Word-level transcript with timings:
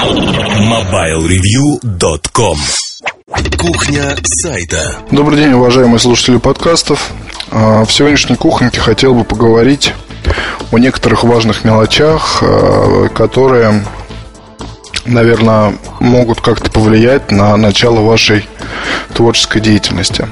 MobileReview.com 0.00 2.56
Кухня 3.58 4.16
сайта. 4.42 4.96
Добрый 5.10 5.38
день, 5.38 5.52
уважаемые 5.52 5.98
слушатели 5.98 6.38
подкастов. 6.38 7.10
А, 7.50 7.84
В 7.84 7.92
сегодняшней 7.92 8.36
кухоньке 8.36 8.80
хотел 8.80 9.12
бы 9.14 9.24
поговорить 9.24 9.92
о 10.72 10.78
некоторых 10.78 11.24
важных 11.24 11.66
мелочах, 11.66 12.42
а, 12.42 13.10
которые, 13.10 13.84
наверное, 15.04 15.76
могут 16.00 16.40
как-то 16.40 16.70
повлиять 16.70 17.30
на 17.30 17.54
начало 17.58 18.00
вашей 18.00 18.48
творческой 19.12 19.60
деятельности. 19.60 20.26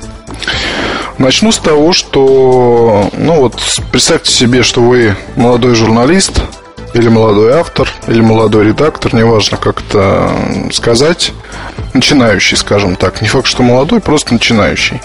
Начну 1.19 1.53
с 1.53 1.59
того, 1.59 1.93
что, 1.93 3.11
ну 3.13 3.35
вот, 3.35 3.61
представьте 3.93 4.33
себе, 4.33 4.63
что 4.63 4.81
вы 4.81 5.15
молодой 5.37 5.75
журналист, 5.75 6.41
или 6.95 7.09
молодой 7.09 7.53
автор, 7.53 7.89
или 8.07 8.21
молодой 8.21 8.67
редактор, 8.67 9.15
неважно, 9.15 9.57
как 9.57 9.83
это 9.83 10.31
сказать, 10.73 11.33
начинающий, 11.95 12.57
скажем 12.57 12.97
так. 12.97 13.21
Не 13.23 13.29
факт, 13.29 13.47
что 13.47 13.63
молодой, 13.63 14.01
просто 14.01 14.33
начинающий. 14.33 15.01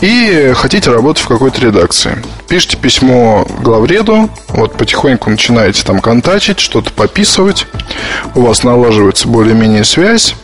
И 0.00 0.52
хотите 0.54 0.90
работать 0.90 1.22
в 1.22 1.28
какой-то 1.28 1.60
редакции. 1.60 2.22
Пишите 2.48 2.76
письмо 2.76 3.46
главреду, 3.60 4.28
вот 4.48 4.76
потихоньку 4.76 5.30
начинаете 5.30 5.84
там 5.84 6.00
контачить, 6.00 6.60
что-то 6.60 6.90
пописывать, 6.92 7.66
у 8.34 8.42
вас 8.42 8.62
налаживается 8.62 9.28
более-менее 9.28 9.84
связь, 9.84 10.34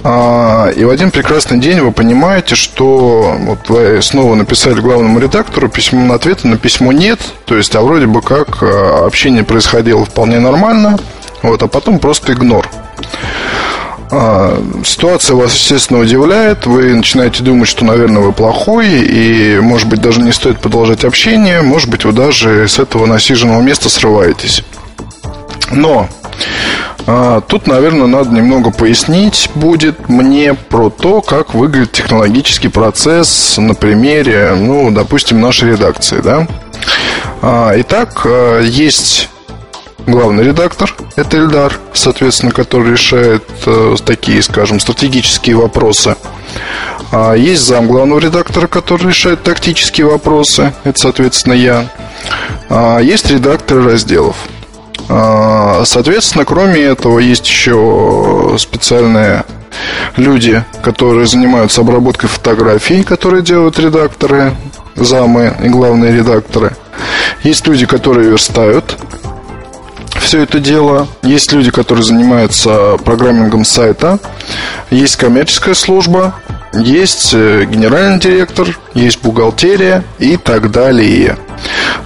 и 0.00 0.84
в 0.84 0.90
один 0.90 1.10
прекрасный 1.10 1.58
день 1.58 1.80
вы 1.80 1.90
понимаете, 1.90 2.54
что 2.54 3.34
вот 3.40 3.68
вы 3.68 4.00
снова 4.00 4.36
написали 4.36 4.80
главному 4.80 5.18
редактору 5.18 5.68
письмо 5.68 6.04
на 6.04 6.14
ответа 6.14 6.46
на 6.46 6.56
письмо 6.56 6.92
нет, 6.92 7.18
то 7.46 7.56
есть, 7.56 7.74
а 7.74 7.80
вроде 7.80 8.06
бы 8.06 8.22
как 8.22 8.62
а, 8.62 9.06
общение 9.06 9.42
происходило 9.42 10.04
вполне 10.04 10.38
нормально, 10.38 10.98
вот, 11.42 11.62
а 11.62 11.66
потом 11.66 11.98
просто 11.98 12.32
игнор. 12.32 12.68
А, 14.10 14.62
ситуация 14.84 15.36
вас, 15.36 15.54
естественно, 15.54 16.00
удивляет. 16.00 16.66
Вы 16.66 16.94
начинаете 16.94 17.42
думать, 17.42 17.68
что, 17.68 17.84
наверное, 17.84 18.22
вы 18.22 18.32
плохой, 18.32 18.88
и, 18.88 19.58
может 19.60 19.88
быть, 19.88 20.00
даже 20.00 20.20
не 20.20 20.32
стоит 20.32 20.60
продолжать 20.60 21.04
общение. 21.04 21.62
Может 21.62 21.90
быть, 21.90 22.04
вы 22.04 22.12
даже 22.12 22.68
с 22.68 22.78
этого 22.78 23.06
насиженного 23.06 23.60
места 23.60 23.88
срываетесь. 23.88 24.64
Но 25.70 26.08
а, 27.10 27.40
тут, 27.40 27.66
наверное, 27.66 28.06
надо 28.06 28.30
немного 28.30 28.70
пояснить 28.70 29.48
будет 29.54 30.10
мне 30.10 30.52
про 30.52 30.90
то, 30.90 31.22
как 31.22 31.54
выглядит 31.54 31.92
технологический 31.92 32.68
процесс 32.68 33.56
на 33.56 33.74
примере, 33.74 34.54
ну, 34.54 34.90
допустим, 34.90 35.40
нашей 35.40 35.70
редакции, 35.70 36.20
да. 36.20 36.46
А, 37.40 37.72
итак, 37.76 38.22
а, 38.26 38.60
есть 38.60 39.30
главный 40.06 40.44
редактор, 40.44 40.94
это 41.16 41.38
Эльдар, 41.38 41.78
соответственно, 41.94 42.52
который 42.52 42.92
решает 42.92 43.44
э, 43.66 43.96
такие, 44.04 44.42
скажем, 44.42 44.80
стратегические 44.80 45.56
вопросы. 45.56 46.16
Есть 47.36 47.62
зам 47.62 47.86
главного 47.86 48.18
редактора, 48.18 48.66
который 48.66 49.08
решает 49.08 49.42
тактические 49.42 50.06
вопросы, 50.06 50.74
это, 50.84 50.98
соответственно, 50.98 51.54
я. 51.54 53.00
Есть 53.00 53.30
редакторы 53.30 53.82
разделов. 53.82 54.36
А, 55.08 55.82
соответственно, 55.84 56.44
кроме 56.44 56.80
этого, 56.80 57.18
есть 57.18 57.46
еще 57.46 58.56
специальные 58.58 59.44
люди, 60.16 60.64
которые 60.82 61.26
занимаются 61.26 61.80
обработкой 61.80 62.28
фотографий, 62.28 63.02
которые 63.02 63.42
делают 63.42 63.78
редакторы, 63.78 64.54
замы 64.96 65.54
и 65.62 65.68
главные 65.68 66.12
редакторы. 66.12 66.76
Есть 67.42 67.66
люди, 67.66 67.86
которые 67.86 68.30
верстают 68.30 68.96
все 70.20 70.42
это 70.42 70.58
дело. 70.58 71.08
Есть 71.22 71.52
люди, 71.52 71.70
которые 71.70 72.04
занимаются 72.04 72.96
программингом 73.04 73.64
сайта. 73.64 74.18
Есть 74.90 75.16
коммерческая 75.16 75.74
служба. 75.74 76.34
Есть 76.78 77.32
э, 77.34 77.64
генеральный 77.64 78.18
директор. 78.18 78.68
Есть 78.94 79.22
бухгалтерия 79.22 80.04
и 80.18 80.36
так 80.36 80.70
далее. 80.70 81.36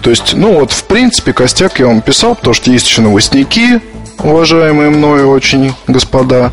То 0.03 0.11
есть, 0.11 0.35
ну 0.35 0.61
вот, 0.61 0.73
в 0.73 0.85
принципе, 0.85 1.33
костяк 1.33 1.79
я 1.79 1.87
вам 1.87 2.01
писал, 2.01 2.35
потому 2.35 2.55
что 2.55 2.71
есть 2.71 2.89
еще 2.89 3.03
новостники, 3.03 3.81
уважаемые 4.19 4.91
мною 4.91 5.31
очень 5.31 5.75
господа. 5.87 6.53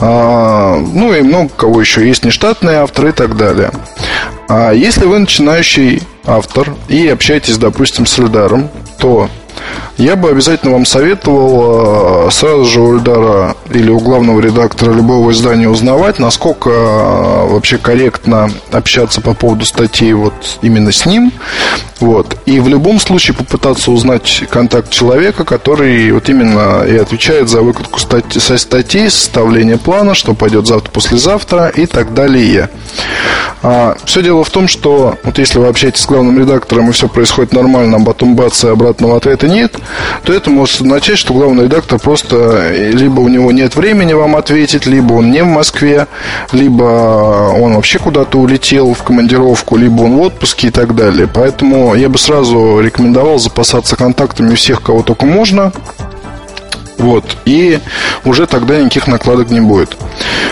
А, 0.00 0.76
ну 0.76 1.14
и 1.14 1.20
много 1.22 1.50
кого 1.56 1.80
еще 1.80 2.06
есть 2.06 2.24
нештатные 2.24 2.78
авторы 2.78 3.10
и 3.10 3.12
так 3.12 3.36
далее. 3.36 3.70
А 4.48 4.72
если 4.72 5.06
вы 5.06 5.18
начинающий 5.18 6.02
автор 6.24 6.74
и 6.88 7.08
общаетесь, 7.08 7.58
допустим, 7.58 8.06
с 8.06 8.18
Эльдаром, 8.18 8.70
то 8.98 9.28
я 9.98 10.16
бы 10.16 10.30
обязательно 10.30 10.72
вам 10.72 10.86
советовал 10.86 12.26
э, 12.26 12.30
сразу 12.30 12.64
же 12.64 12.80
у 12.80 12.96
Эльдара 12.96 13.56
или 13.70 13.90
у 13.90 14.00
главного 14.00 14.40
редактора 14.40 14.92
любого 14.92 15.30
издания 15.32 15.68
узнавать, 15.68 16.18
насколько 16.18 16.70
э, 16.70 17.46
вообще 17.48 17.78
корректно 17.78 18.50
общаться 18.70 19.20
по 19.20 19.34
поводу 19.34 19.64
статей 19.64 20.12
вот 20.14 20.58
именно 20.62 20.92
с 20.92 21.06
ним. 21.06 21.32
Вот. 22.00 22.36
И 22.46 22.58
в 22.58 22.68
любом 22.68 22.98
случае 22.98 23.36
попытаться 23.36 23.92
узнать 23.92 24.44
контакт 24.50 24.90
человека, 24.90 25.44
который 25.44 26.10
вот 26.10 26.28
именно 26.28 26.82
и 26.82 26.96
отвечает 26.96 27.48
за 27.48 27.60
выкладку 27.60 28.00
статьи, 28.00 28.40
со 28.40 28.58
статей, 28.58 29.08
составление 29.08 29.78
плана, 29.78 30.14
что 30.14 30.34
пойдет 30.34 30.66
завтра-послезавтра 30.66 31.68
и 31.68 31.86
так 31.86 32.12
далее. 32.14 32.70
А, 33.62 33.96
все 34.04 34.22
дело 34.22 34.42
в 34.44 34.50
том, 34.50 34.66
что 34.66 35.16
вот 35.22 35.38
если 35.38 35.58
вы 35.58 35.68
общаетесь 35.68 36.02
с 36.02 36.06
главным 36.06 36.38
редактором 36.38 36.88
и 36.88 36.92
все 36.92 37.08
происходит 37.08 37.52
нормально, 37.52 37.98
а 38.00 38.04
потом 38.04 38.34
бац 38.34 38.64
и 38.64 38.68
обратного 38.68 39.16
ответа 39.16 39.46
нет, 39.46 39.76
то 40.24 40.32
это 40.32 40.50
может 40.50 40.80
означать, 40.80 41.18
что 41.18 41.32
главный 41.32 41.64
редактор 41.64 41.98
просто 42.00 42.36
э, 42.36 42.90
либо 42.90 43.20
у 43.20 43.28
него 43.28 43.52
нет 43.52 43.76
времени 43.76 44.14
вам 44.14 44.34
ответить, 44.34 44.86
либо 44.86 45.12
он 45.14 45.30
не 45.30 45.42
в 45.42 45.46
Москве, 45.46 46.08
либо 46.50 46.82
он 46.82 47.74
вообще 47.74 47.98
куда-то 47.98 48.38
улетел 48.38 48.94
в 48.94 49.02
командировку, 49.04 49.76
либо 49.76 50.02
он 50.02 50.16
в 50.16 50.20
отпуске 50.22 50.68
и 50.68 50.70
так 50.70 50.94
далее. 50.96 51.28
Поэтому 51.32 51.94
я 51.94 52.08
бы 52.08 52.18
сразу 52.18 52.80
рекомендовал 52.80 53.38
запасаться 53.38 53.96
контактами 53.96 54.54
всех, 54.54 54.82
кого 54.82 55.02
только 55.02 55.24
можно. 55.26 55.72
Вот. 57.02 57.36
И 57.44 57.80
уже 58.24 58.46
тогда 58.46 58.78
никаких 58.78 59.08
накладок 59.08 59.50
не 59.50 59.60
будет. 59.60 59.96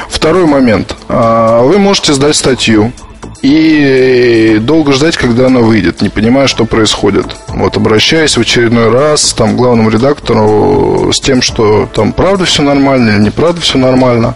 Второй 0.09 0.47
момент. 0.47 0.97
А, 1.09 1.63
вы 1.63 1.79
можете 1.79 2.13
сдать 2.13 2.35
статью 2.35 2.93
и 3.41 4.59
долго 4.61 4.93
ждать, 4.93 5.17
когда 5.17 5.47
она 5.47 5.61
выйдет, 5.61 6.03
не 6.03 6.09
понимая, 6.09 6.49
что 6.49 6.65
происходит. 6.65 7.37
Вот 7.49 7.77
обращаясь 7.77 8.37
в 8.37 8.41
очередной 8.41 8.91
раз 8.91 9.33
там, 9.33 9.53
к 9.53 9.57
главному 9.57 9.91
редактору 9.91 11.13
с 11.13 11.21
тем, 11.21 11.41
что 11.41 11.89
там 11.95 12.13
правда 12.13 12.45
все 12.45 12.63
нормально 12.63 13.11
или 13.11 13.21
неправда 13.21 13.61
все 13.61 13.79
нормально. 13.79 14.35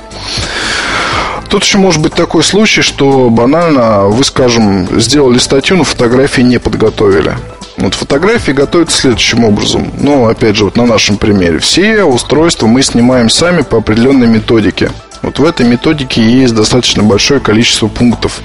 Тут 1.51 1.65
еще 1.65 1.79
может 1.79 2.01
быть 2.01 2.15
такой 2.15 2.45
случай, 2.45 2.83
что 2.83 3.29
банально 3.29 4.05
вы, 4.05 4.23
скажем, 4.25 4.89
сделали 5.01 5.39
статью, 5.39 5.77
но 5.77 5.85
фотографии 5.85 6.43
не 6.43 6.59
подготовили. 6.59 7.35
Вот 7.77 7.95
фотографии 7.95 8.53
готовятся 8.53 8.99
следующим 8.99 9.45
образом. 9.45 9.93
Ну, 9.99 10.27
опять 10.27 10.57
же, 10.57 10.65
вот 10.65 10.77
на 10.77 10.87
нашем 10.87 11.17
примере. 11.17 11.59
Все 11.59 12.05
устройства 12.05 12.67
мы 12.67 12.83
снимаем 12.83 13.29
сами 13.29 13.63
по 13.63 13.79
определенной 13.79 14.27
методике. 14.27 14.91
Вот 15.23 15.39
в 15.39 15.45
этой 15.45 15.67
методике 15.67 16.23
есть 16.23 16.55
достаточно 16.55 17.03
большое 17.03 17.41
количество 17.41 17.89
пунктов. 17.89 18.41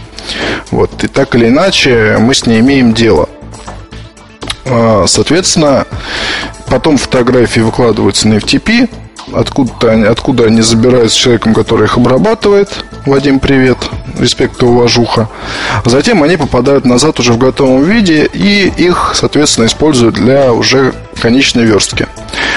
Вот, 0.72 1.04
и 1.04 1.08
так 1.08 1.36
или 1.36 1.48
иначе 1.48 2.18
мы 2.20 2.34
с 2.34 2.46
ней 2.46 2.60
имеем 2.62 2.94
дело. 2.94 3.30
А, 4.66 5.06
соответственно, 5.08 5.86
потом 6.68 6.98
фотографии 6.98 7.60
выкладываются 7.60 8.28
на 8.28 8.36
FTP, 8.36 8.90
откуда, 9.34 9.92
они, 9.92 10.06
откуда 10.06 10.46
они 10.46 10.62
забираются 10.62 11.16
с 11.16 11.20
человеком, 11.20 11.54
который 11.54 11.86
их 11.86 11.98
обрабатывает. 11.98 12.86
Вадим, 13.06 13.40
привет, 13.40 13.78
респект 14.18 14.62
и 14.62 14.66
уважуха. 14.66 15.30
Затем 15.86 16.24
они 16.24 16.38
попадают 16.38 16.86
назад 16.86 17.20
уже 17.20 17.34
в 17.34 17.38
готовом 17.38 17.84
виде 17.84 18.26
и 18.26 18.68
их, 18.68 19.12
соответственно, 19.16 19.66
используют 19.66 20.16
для 20.16 20.54
уже 20.54 20.94
конечной 21.22 21.66
верстки. 21.66 22.08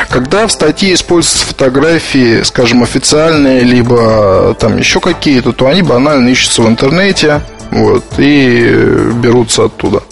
Когда 0.09 0.47
в 0.47 0.53
статье 0.53 0.95
используются 0.95 1.47
фотографии, 1.47 2.43
скажем, 2.43 2.83
официальные, 2.83 3.61
либо 3.63 4.55
там 4.59 4.77
еще 4.77 5.01
какие-то, 5.01 5.53
то 5.53 5.69
они 5.69 5.83
банально 5.83 6.29
ищутся 6.29 6.63
в 6.63 6.69
интернете 6.69 7.41
вот, 7.71 8.05
и 8.19 9.11
берутся 9.15 9.65
оттуда. 9.65 10.03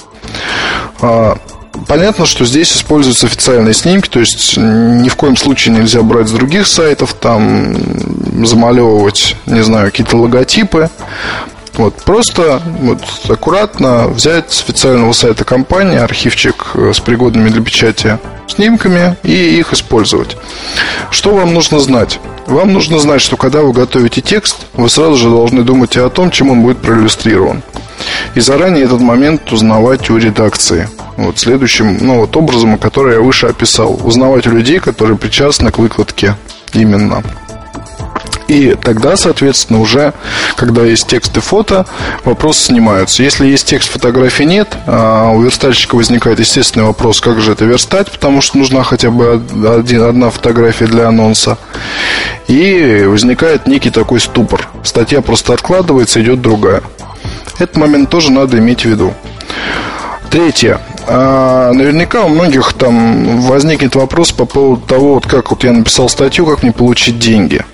Понятно, 1.87 2.27
что 2.27 2.45
здесь 2.45 2.73
используются 2.73 3.27
официальные 3.27 3.75
снимки, 3.75 4.09
то 4.09 4.21
есть 4.21 4.57
ни 4.57 5.09
в 5.09 5.17
коем 5.17 5.37
случае 5.37 5.75
нельзя 5.75 6.03
брать 6.03 6.29
с 6.29 6.33
других 6.33 6.67
сайтов, 6.67 7.15
там 7.15 7.77
замалевывать, 8.47 9.37
не 9.47 9.63
знаю, 9.63 9.87
какие-то 9.87 10.17
логотипы. 10.17 10.91
Вот, 11.75 11.95
просто 12.03 12.61
вот, 12.81 13.01
аккуратно 13.29 14.09
взять 14.09 14.53
с 14.53 14.63
официального 14.63 15.13
сайта 15.13 15.45
компании 15.45 15.99
архивчик 15.99 16.73
э, 16.75 16.93
с 16.93 17.01
пригодными 17.01 17.49
для 17.49 17.63
печати 17.63 18.19
снимками 18.49 19.17
и 19.23 19.59
их 19.59 19.73
использовать. 19.73 20.37
Что 21.11 21.35
вам 21.35 21.55
нужно 21.55 21.79
знать? 21.79 22.19
Вам 22.47 22.73
нужно 22.73 22.99
знать, 22.99 23.21
что 23.21 23.37
когда 23.37 23.61
вы 23.61 23.73
готовите 23.73 24.21
текст, 24.21 24.57
вы 24.75 24.91
сразу 24.91 25.17
же 25.17 25.31
должны 25.31 25.63
думать 25.63 25.97
и 25.97 26.01
о 26.01 26.11
том, 26.11 26.31
чем 26.31 26.51
он 26.51 26.63
будет 26.63 26.79
проиллюстрирован. 26.79 27.63
И 28.35 28.41
заранее 28.41 28.85
этот 28.85 29.01
момент 29.01 29.53
узнавать 29.53 30.11
у 30.11 30.17
редакции. 30.17 30.89
Вот 31.21 31.39
следующим 31.39 31.99
ну, 32.01 32.21
вот 32.21 32.37
образом, 32.37 32.79
который 32.79 33.15
я 33.15 33.21
выше 33.21 33.47
описал. 33.47 34.01
Узнавать 34.03 34.47
у 34.47 34.51
людей, 34.51 34.81
которые 34.81 35.19
причастны 35.19 35.71
к 35.71 35.79
выкладке 35.79 36.35
именно. 36.73 37.23
И 38.49 38.77
тогда, 38.83 39.17
соответственно, 39.17 39.81
уже, 39.81 40.13
когда 40.57 40.83
есть 40.83 41.07
текст 41.07 41.37
и 41.37 41.41
фото, 41.41 41.87
вопросы 42.25 42.65
снимаются. 42.65 43.23
Если 43.23 43.47
есть 43.47 43.69
текст, 43.69 43.91
фотографии 43.91 44.43
нет, 44.43 44.77
а 44.87 45.31
у 45.31 45.43
верстальщика 45.43 45.95
возникает 45.95 46.41
естественный 46.41 46.87
вопрос, 46.87 47.21
как 47.21 47.41
же 47.41 47.53
это 47.53 47.65
верстать, 47.65 48.11
потому 48.11 48.41
что 48.41 48.59
нужна 48.59 48.83
хотя 48.83 49.13
бы 49.13 49.41
один, 49.79 50.03
одна 50.03 50.31
фотография 50.31 50.87
для 50.87 51.07
анонса. 51.07 51.59
И 52.49 53.05
возникает 53.07 53.69
некий 53.69 53.91
такой 53.91 54.19
ступор. 54.19 54.67
Статья 54.83 55.21
просто 55.21 55.53
откладывается, 55.53 56.21
идет 56.21 56.41
другая. 56.43 56.83
Этот 57.61 57.77
момент 57.77 58.11
тоже 58.11 58.33
надо 58.33 58.59
иметь 58.59 58.81
в 58.81 58.87
виду. 58.87 59.15
Третье. 60.31 60.81
А, 61.09 61.73
наверняка 61.73 62.23
у 62.23 62.29
многих 62.29 62.73
там 62.75 63.41
возникнет 63.41 63.97
вопрос 63.97 64.31
по 64.31 64.45
поводу 64.45 64.83
того, 64.87 65.15
вот 65.15 65.27
как 65.27 65.51
вот 65.51 65.65
я 65.65 65.73
написал 65.73 66.09
статью, 66.09 66.47
как 66.47 66.63
мне 66.63 66.73
получить 66.73 67.19
деньги. 67.19 67.65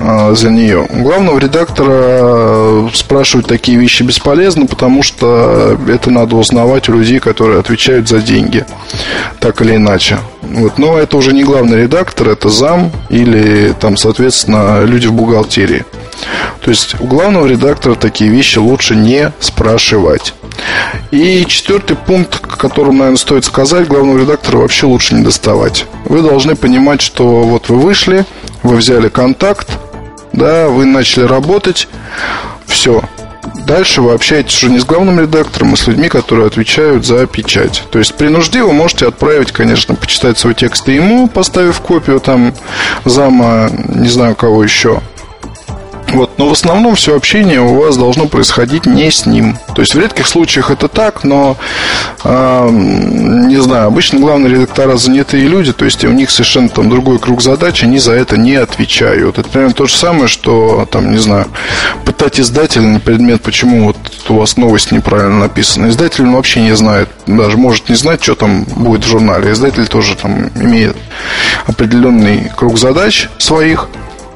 А, 0.00 0.34
за 0.34 0.50
нее. 0.50 0.86
У 0.88 1.02
главного 1.02 1.38
редактора 1.38 1.92
э, 1.92 2.88
спрашивать 2.94 3.46
такие 3.46 3.78
вещи 3.78 4.02
бесполезно, 4.02 4.66
потому 4.66 5.02
что 5.02 5.78
это 5.88 6.10
надо 6.10 6.36
узнавать 6.36 6.88
у 6.88 6.92
людей, 6.92 7.18
которые 7.18 7.58
отвечают 7.58 8.08
за 8.08 8.20
деньги, 8.20 8.64
так 9.40 9.60
или 9.60 9.76
иначе. 9.76 10.18
Вот. 10.42 10.78
Но 10.78 10.98
это 10.98 11.16
уже 11.16 11.32
не 11.32 11.42
главный 11.42 11.82
редактор, 11.82 12.28
это 12.28 12.48
зам 12.48 12.92
или 13.08 13.74
там, 13.80 13.96
соответственно, 13.96 14.84
люди 14.84 15.06
в 15.06 15.12
бухгалтерии. 15.14 15.84
То 16.60 16.70
есть 16.70 17.00
у 17.00 17.04
главного 17.06 17.46
редактора 17.46 17.94
такие 17.94 18.30
вещи 18.30 18.58
лучше 18.58 18.94
не 18.94 19.32
спрашивать. 19.40 20.34
И 21.10 21.44
четвертый 21.46 21.96
пункт, 21.96 22.38
которым, 22.38 22.98
наверное, 22.98 23.18
стоит 23.18 23.44
сказать, 23.44 23.88
главного 23.88 24.18
редактора 24.18 24.58
вообще 24.58 24.86
лучше 24.86 25.14
не 25.14 25.22
доставать. 25.22 25.86
Вы 26.04 26.22
должны 26.22 26.54
понимать, 26.56 27.00
что 27.00 27.42
вот 27.42 27.68
вы 27.68 27.78
вышли, 27.78 28.24
вы 28.62 28.76
взяли 28.76 29.08
контакт, 29.08 29.78
да, 30.32 30.68
вы 30.68 30.84
начали 30.84 31.24
работать, 31.24 31.88
все. 32.66 33.02
Дальше 33.66 34.02
вы 34.02 34.12
общаетесь 34.12 34.56
уже 34.56 34.70
не 34.70 34.78
с 34.78 34.84
главным 34.84 35.20
редактором, 35.20 35.74
а 35.74 35.76
с 35.76 35.86
людьми, 35.86 36.08
которые 36.08 36.46
отвечают 36.46 37.04
за 37.04 37.26
печать. 37.26 37.84
То 37.90 37.98
есть 37.98 38.14
при 38.14 38.28
нужде 38.28 38.62
вы 38.62 38.72
можете 38.72 39.06
отправить, 39.06 39.52
конечно, 39.52 39.94
почитать 39.94 40.38
свой 40.38 40.54
текст 40.54 40.88
и 40.88 40.94
ему, 40.94 41.28
поставив 41.28 41.80
копию 41.80 42.20
там 42.20 42.54
зама, 43.04 43.70
не 43.70 44.08
знаю 44.08 44.34
кого 44.34 44.62
еще. 44.62 45.00
Вот, 46.12 46.38
но 46.38 46.48
в 46.48 46.52
основном 46.52 46.94
все 46.94 47.14
общение 47.14 47.60
у 47.60 47.80
вас 47.80 47.96
должно 47.96 48.26
происходить 48.26 48.86
не 48.86 49.10
с 49.10 49.26
ним. 49.26 49.58
То 49.74 49.82
есть 49.82 49.94
в 49.94 49.98
редких 49.98 50.26
случаях 50.26 50.70
это 50.70 50.88
так, 50.88 51.22
но 51.22 51.56
э, 52.24 52.68
не 52.70 53.60
знаю, 53.60 53.88
обычно 53.88 54.18
главные 54.18 54.54
редактора 54.54 54.96
занятые 54.96 55.46
люди, 55.46 55.72
то 55.72 55.84
есть 55.84 56.04
у 56.04 56.12
них 56.12 56.30
совершенно 56.30 56.70
там 56.70 56.88
другой 56.88 57.18
круг 57.18 57.42
задач, 57.42 57.82
они 57.82 57.98
за 57.98 58.12
это 58.12 58.38
не 58.38 58.54
отвечают. 58.54 59.38
Это 59.38 59.48
примерно 59.48 59.74
то 59.74 59.86
же 59.86 59.94
самое, 59.94 60.28
что 60.28 60.88
там, 60.90 61.12
не 61.12 61.18
знаю, 61.18 61.46
пытать 62.04 62.40
издателя 62.40 62.86
на 62.86 63.00
предмет, 63.00 63.42
почему 63.42 63.84
вот 63.84 63.96
у 64.28 64.36
вас 64.36 64.56
новость 64.56 64.92
неправильно 64.92 65.40
написана. 65.40 65.88
Издатель 65.88 66.26
вообще 66.26 66.62
не 66.62 66.74
знает, 66.74 67.10
даже 67.26 67.58
может 67.58 67.88
не 67.88 67.94
знать, 67.94 68.22
что 68.22 68.34
там 68.34 68.64
будет 68.64 69.04
в 69.04 69.08
журнале. 69.08 69.52
Издатель 69.52 69.86
тоже 69.86 70.16
там 70.16 70.48
имеет 70.54 70.96
определенный 71.66 72.50
круг 72.56 72.78
задач 72.78 73.28
своих. 73.38 73.88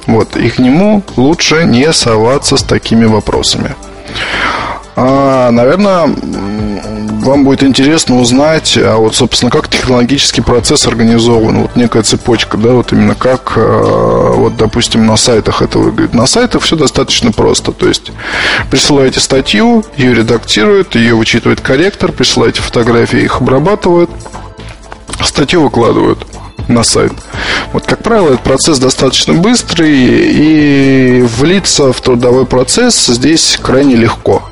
Вот, 0.06 0.36
и 0.36 0.48
к 0.50 0.58
нему 0.58 1.02
лучше 1.16 1.64
не 1.64 1.92
соваться 1.92 2.56
с 2.56 2.62
такими 2.62 3.04
вопросами. 3.04 3.74
А, 4.94 5.50
наверное, 5.50 6.14
вам 7.22 7.44
будет 7.44 7.62
интересно 7.62 8.20
узнать, 8.20 8.76
а 8.76 8.96
вот, 8.96 9.14
собственно, 9.14 9.50
как 9.50 9.68
технологический 9.68 10.42
процесс 10.42 10.86
организован, 10.86 11.62
вот 11.62 11.76
некая 11.76 12.02
цепочка, 12.02 12.58
да, 12.58 12.72
вот 12.72 12.92
именно 12.92 13.14
как, 13.14 13.54
а, 13.56 14.32
вот, 14.32 14.56
допустим, 14.56 15.06
на 15.06 15.16
сайтах 15.16 15.62
это 15.62 15.78
выглядит. 15.78 16.14
На 16.14 16.26
сайтах 16.26 16.62
все 16.62 16.76
достаточно 16.76 17.32
просто, 17.32 17.72
то 17.72 17.88
есть 17.88 18.12
присылаете 18.70 19.20
статью, 19.20 19.84
ее 19.96 20.14
редактируют, 20.14 20.94
ее 20.94 21.14
вычитывает 21.14 21.60
корректор, 21.60 22.12
присылаете 22.12 22.60
фотографии, 22.60 23.20
их 23.20 23.40
обрабатывают, 23.40 24.10
статью 25.24 25.62
выкладывают 25.62 26.26
на 26.72 26.82
сайт. 26.82 27.12
Вот, 27.72 27.86
как 27.86 28.02
правило, 28.02 28.28
этот 28.28 28.40
процесс 28.40 28.78
достаточно 28.78 29.34
быстрый, 29.34 29.92
и 29.92 31.22
влиться 31.38 31.92
в 31.92 32.00
трудовой 32.00 32.46
процесс 32.46 33.06
здесь 33.06 33.58
крайне 33.62 33.96
легко. 33.96 34.42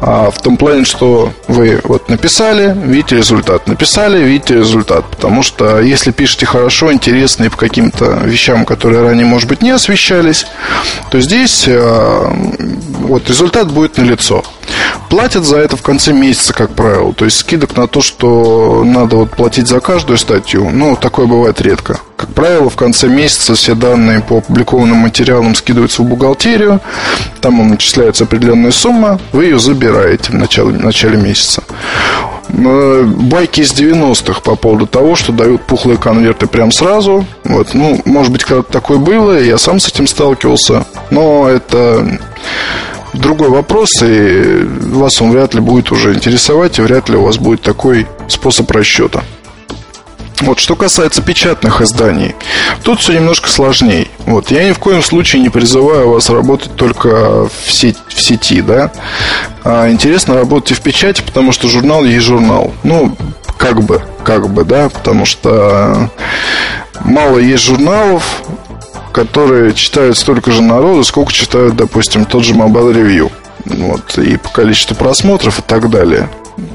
А 0.00 0.30
в 0.30 0.38
том 0.40 0.56
плане, 0.56 0.84
что 0.84 1.32
вы 1.48 1.80
вот 1.84 2.08
написали, 2.08 2.74
видите 2.76 3.16
результат, 3.16 3.66
написали, 3.68 4.22
видите 4.22 4.54
результат. 4.56 5.04
Потому 5.10 5.42
что 5.42 5.80
если 5.80 6.10
пишете 6.10 6.46
хорошо, 6.46 6.92
интересно 6.92 7.44
и 7.44 7.48
по 7.48 7.56
каким-то 7.56 8.20
вещам, 8.24 8.64
которые 8.64 9.02
ранее, 9.02 9.26
может 9.26 9.48
быть, 9.48 9.62
не 9.62 9.70
освещались, 9.70 10.46
то 11.10 11.20
здесь 11.20 11.64
э, 11.66 12.32
вот 13.00 13.28
результат 13.28 13.70
будет 13.70 13.96
налицо. 13.96 14.42
Платят 15.08 15.44
за 15.44 15.58
это 15.58 15.76
в 15.76 15.82
конце 15.82 16.12
месяца, 16.12 16.52
как 16.52 16.74
правило. 16.74 17.12
То 17.12 17.24
есть 17.24 17.38
скидок 17.38 17.76
на 17.76 17.86
то, 17.86 18.00
что 18.00 18.82
надо 18.84 19.16
вот 19.16 19.30
платить 19.30 19.68
за 19.68 19.80
каждую 19.80 20.18
статью, 20.18 20.70
ну, 20.70 20.96
такое 20.96 21.26
бывает 21.26 21.60
редко. 21.60 22.00
Как 22.22 22.34
правило, 22.34 22.70
в 22.70 22.76
конце 22.76 23.08
месяца 23.08 23.56
все 23.56 23.74
данные 23.74 24.20
по 24.20 24.38
опубликованным 24.38 24.98
материалам 24.98 25.56
скидываются 25.56 26.02
в 26.02 26.04
бухгалтерию, 26.04 26.80
там 27.40 27.58
вам 27.58 27.70
начисляется 27.70 28.22
определенная 28.22 28.70
сумма, 28.70 29.18
вы 29.32 29.46
ее 29.46 29.58
забираете 29.58 30.30
в 30.30 30.34
начале, 30.34 30.68
в 30.68 30.84
начале 30.84 31.16
месяца. 31.16 31.64
Э, 32.48 33.02
байки 33.04 33.62
из 33.62 33.72
90-х 33.72 34.40
по 34.42 34.54
поводу 34.54 34.86
того, 34.86 35.16
что 35.16 35.32
дают 35.32 35.62
пухлые 35.62 35.98
конверты 35.98 36.46
прям 36.46 36.70
сразу. 36.70 37.26
Вот, 37.42 37.74
ну, 37.74 38.00
может 38.04 38.30
быть, 38.30 38.44
когда-то 38.44 38.70
такое 38.70 38.98
было, 38.98 39.40
я 39.40 39.58
сам 39.58 39.80
с 39.80 39.88
этим 39.88 40.06
сталкивался, 40.06 40.86
но 41.10 41.48
это 41.48 42.20
другой 43.14 43.48
вопрос, 43.48 44.00
и 44.00 44.64
вас 44.92 45.20
он 45.20 45.32
вряд 45.32 45.54
ли 45.54 45.60
будет 45.60 45.90
уже 45.90 46.14
интересовать, 46.14 46.78
и 46.78 46.82
вряд 46.82 47.08
ли 47.08 47.16
у 47.16 47.24
вас 47.24 47.36
будет 47.36 47.62
такой 47.62 48.06
способ 48.28 48.70
расчета. 48.70 49.24
Вот, 50.42 50.58
что 50.58 50.74
касается 50.74 51.22
печатных 51.22 51.80
изданий, 51.80 52.34
тут 52.82 52.98
все 53.00 53.14
немножко 53.14 53.48
сложнее. 53.48 54.08
Вот, 54.26 54.50
я 54.50 54.64
ни 54.64 54.72
в 54.72 54.78
коем 54.80 55.00
случае 55.00 55.40
не 55.40 55.50
призываю 55.50 56.10
вас 56.10 56.30
работать 56.30 56.74
только 56.74 57.46
в, 57.46 57.70
сеть, 57.70 57.96
в 58.08 58.20
сети, 58.20 58.60
да. 58.60 58.90
А 59.62 59.88
интересно 59.88 60.34
работать 60.34 60.76
в 60.76 60.80
печати, 60.80 61.22
потому 61.22 61.52
что 61.52 61.68
журнал 61.68 62.04
есть 62.04 62.26
журнал. 62.26 62.72
Ну, 62.82 63.16
как 63.56 63.82
бы, 63.82 64.02
как 64.24 64.48
бы, 64.48 64.64
да, 64.64 64.88
потому 64.88 65.26
что 65.26 66.10
мало 67.04 67.38
есть 67.38 67.62
журналов, 67.62 68.42
которые 69.12 69.74
читают 69.74 70.18
столько 70.18 70.50
же 70.50 70.60
народу, 70.60 71.04
сколько 71.04 71.32
читают, 71.32 71.76
допустим, 71.76 72.24
тот 72.24 72.42
же 72.42 72.54
Mobile 72.54 72.92
Review. 72.92 73.30
Вот, 73.64 74.18
и 74.18 74.38
по 74.38 74.48
количеству 74.48 74.96
просмотров 74.96 75.60
и 75.60 75.62
так 75.62 75.88
далее. 75.88 76.28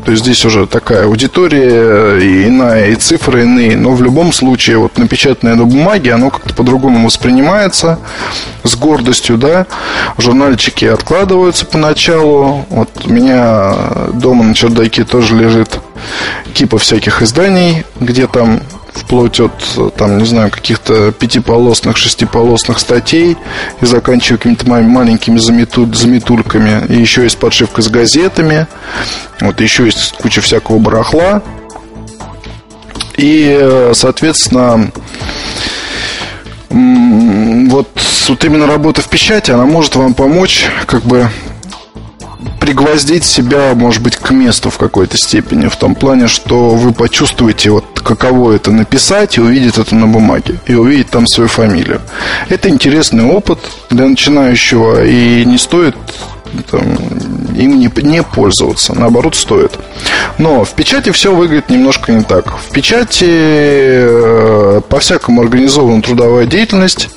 То 0.05 0.12
есть 0.12 0.24
здесь 0.24 0.43
уже 0.46 0.65
такая 0.65 1.05
аудитория 1.05 2.17
и 2.17 2.48
иная, 2.48 2.89
и 2.89 2.96
цифры 2.96 3.43
иные. 3.43 3.77
Но 3.77 3.91
в 3.91 4.01
любом 4.01 4.34
случае, 4.34 4.77
вот 4.77 4.98
напечатанное 4.98 5.55
на 5.55 5.65
бумаге, 5.65 6.13
оно 6.13 6.29
как-то 6.29 6.53
по-другому 6.53 7.05
воспринимается 7.05 8.00
с 8.63 8.75
гордостью, 8.75 9.38
да. 9.38 9.67
Журнальчики 10.17 10.86
откладываются 10.86 11.65
поначалу. 11.65 12.65
Вот 12.69 12.89
у 13.05 13.12
меня 13.12 13.74
дома 14.13 14.43
на 14.43 14.53
чердаке 14.53 15.03
тоже 15.03 15.36
лежит 15.36 15.79
кипа 16.53 16.77
всяких 16.77 17.22
изданий, 17.22 17.84
где 18.00 18.27
там 18.27 18.62
вплоть 18.97 19.39
от, 19.39 19.53
там, 19.95 20.17
не 20.17 20.25
знаю, 20.25 20.51
каких-то 20.51 21.11
пятиполосных, 21.11 21.97
шестиполосных 21.97 22.79
статей 22.79 23.37
и 23.81 23.85
заканчивая 23.85 24.37
какими-то 24.37 24.67
маленькими 24.69 25.37
заметуль, 25.37 25.93
заметульками. 25.95 26.85
И 26.87 26.95
еще 26.99 27.23
есть 27.23 27.37
подшивка 27.37 27.81
с 27.81 27.87
газетами. 27.87 28.67
Вот 29.39 29.61
еще 29.61 29.85
есть 29.85 30.13
куча 30.17 30.41
всякого 30.41 30.79
барахла. 30.79 31.41
И, 33.15 33.89
соответственно, 33.93 34.91
вот, 36.69 37.89
вот 38.27 38.45
именно 38.45 38.67
работа 38.67 39.01
в 39.01 39.07
печати, 39.09 39.51
она 39.51 39.65
может 39.65 39.95
вам 39.95 40.13
помочь 40.13 40.65
как 40.85 41.03
бы 41.03 41.29
пригвоздить 42.67 43.24
себя, 43.24 43.74
может 43.75 44.03
быть, 44.03 44.17
к 44.17 44.31
месту 44.31 44.69
в 44.69 44.77
какой-то 44.77 45.15
степени, 45.15 45.67
в 45.67 45.77
том 45.77 45.95
плане, 45.95 46.27
что 46.27 46.71
вы 46.71 46.91
почувствуете, 46.91 47.69
вот 47.69 48.01
каково 48.01 48.51
это 48.51 48.71
написать 48.74 49.38
и 49.38 49.41
увидеть 49.41 49.77
это 49.77 49.95
на 49.95 50.05
бумаге, 50.05 50.55
и 50.65 50.74
увидеть 50.74 51.09
там 51.09 51.27
свою 51.27 51.47
фамилию. 51.47 52.01
Это 52.50 52.67
интересный 52.67 53.24
опыт 53.24 53.59
для 53.89 54.05
начинающего, 54.05 55.05
и 55.05 55.45
не 55.45 55.57
стоит 55.57 55.95
там, 56.69 56.83
им 57.57 57.79
не, 57.79 57.91
не 58.03 58.23
пользоваться, 58.23 58.93
наоборот, 58.93 59.35
стоит. 59.35 59.77
Но 60.37 60.63
в 60.63 60.71
печати 60.73 61.11
все 61.11 61.33
выглядит 61.33 61.69
немножко 61.69 62.11
не 62.11 62.23
так. 62.23 62.57
В 62.57 62.71
печати 62.71 63.25
э, 63.27 64.81
по-всякому 64.87 65.41
организована 65.41 66.01
трудовая 66.01 66.45
деятельность. 66.45 67.09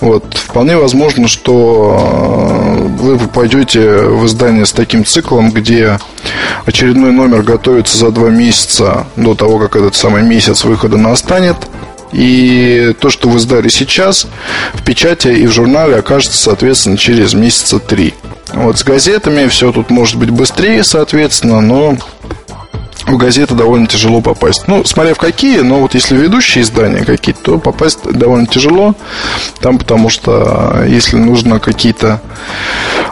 Вот, 0.00 0.24
вполне 0.34 0.76
возможно, 0.76 1.28
что 1.28 2.78
э, 2.78 3.02
вы 3.02 3.18
попадете 3.18 3.98
в 3.98 4.26
издание 4.26 4.66
с 4.66 4.72
таким 4.72 5.04
циклом, 5.04 5.50
где 5.50 5.98
очередной 6.64 7.12
номер 7.12 7.42
готовится 7.42 7.98
за 7.98 8.10
два 8.10 8.30
месяца 8.30 9.06
до 9.16 9.34
того, 9.34 9.58
как 9.58 9.76
этот 9.76 9.94
самый 9.94 10.22
месяц 10.22 10.64
выхода 10.64 10.96
настанет. 10.96 11.56
И 12.14 12.94
то, 13.00 13.10
что 13.10 13.28
вы 13.28 13.40
сдали 13.40 13.68
сейчас, 13.68 14.28
в 14.72 14.82
печати 14.84 15.28
и 15.28 15.46
в 15.48 15.52
журнале 15.52 15.96
окажется, 15.96 16.38
соответственно, 16.38 16.96
через 16.96 17.34
месяца 17.34 17.80
три. 17.80 18.14
Вот 18.52 18.78
с 18.78 18.84
газетами 18.84 19.48
все 19.48 19.72
тут 19.72 19.90
может 19.90 20.16
быть 20.16 20.30
быстрее, 20.30 20.84
соответственно, 20.84 21.60
но 21.60 21.96
в 23.06 23.16
газеты 23.16 23.54
довольно 23.54 23.88
тяжело 23.88 24.20
попасть. 24.20 24.68
Ну, 24.68 24.84
смотря 24.84 25.14
в 25.14 25.18
какие, 25.18 25.58
но 25.58 25.80
вот 25.80 25.94
если 25.94 26.16
ведущие 26.16 26.62
издания 26.62 27.04
какие-то, 27.04 27.42
то 27.42 27.58
попасть 27.58 28.04
довольно 28.04 28.46
тяжело. 28.46 28.94
Там 29.60 29.78
потому 29.78 30.08
что 30.08 30.84
если 30.86 31.16
нужно 31.16 31.58
какие-то 31.58 32.20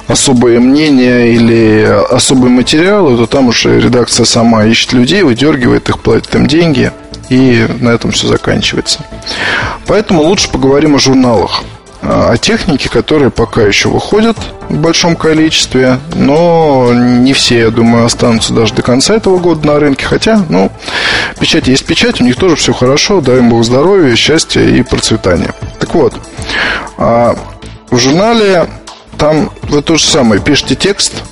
особые 0.07 0.61
мнения 0.61 1.33
или 1.33 1.83
особые 2.11 2.51
материалы, 2.51 3.17
то 3.17 3.27
там 3.27 3.49
уже 3.49 3.81
редакция 3.81 4.25
сама 4.27 4.65
ищет 4.65 4.93
людей, 4.93 5.25
выдергивает 5.25 5.89
их, 5.89 5.99
платит 5.99 6.35
им 6.37 6.47
деньги, 6.47 6.93
и 7.33 7.67
на 7.81 7.91
этом 7.91 8.11
все 8.11 8.29
заканчивается. 8.29 9.01
Поэтому 9.87 10.23
лучше 10.23 10.51
поговорим 10.51 10.97
о 10.97 10.99
журналах 10.99 11.62
о 12.03 12.37
технике, 12.37 12.89
которые 12.89 13.31
пока 13.31 13.62
еще 13.62 13.89
выходят 13.89 14.37
в 14.69 14.77
большом 14.77 15.15
количестве, 15.15 16.01
но 16.15 16.91
не 16.93 17.33
все, 17.33 17.61
я 17.61 17.71
думаю, 17.71 18.07
останутся 18.07 18.53
даже 18.53 18.75
до 18.75 18.83
конца 18.83 19.15
этого 19.15 19.39
года 19.39 19.67
на 19.67 19.79
рынке. 19.79 20.05
Хотя, 20.05 20.45
ну, 20.49 20.71
печать 21.39 21.69
есть 21.69 21.87
печать, 21.87 22.21
у 22.21 22.25
них 22.25 22.37
тоже 22.37 22.57
все 22.57 22.73
хорошо, 22.73 23.21
дай 23.21 23.39
им 23.39 23.51
Бог 23.51 23.65
здоровья, 23.65 24.17
счастья 24.17 24.62
и 24.62 24.83
процветания. 24.83 25.55
Так 25.79 25.95
вот, 25.95 26.15
а 26.99 27.37
в 27.91 27.99
журнале 27.99 28.67
там 29.17 29.51
вы 29.62 29.83
то 29.83 29.97
же 29.97 30.05
самое, 30.05 30.41
пишете 30.41 30.75
текст, 30.75 31.23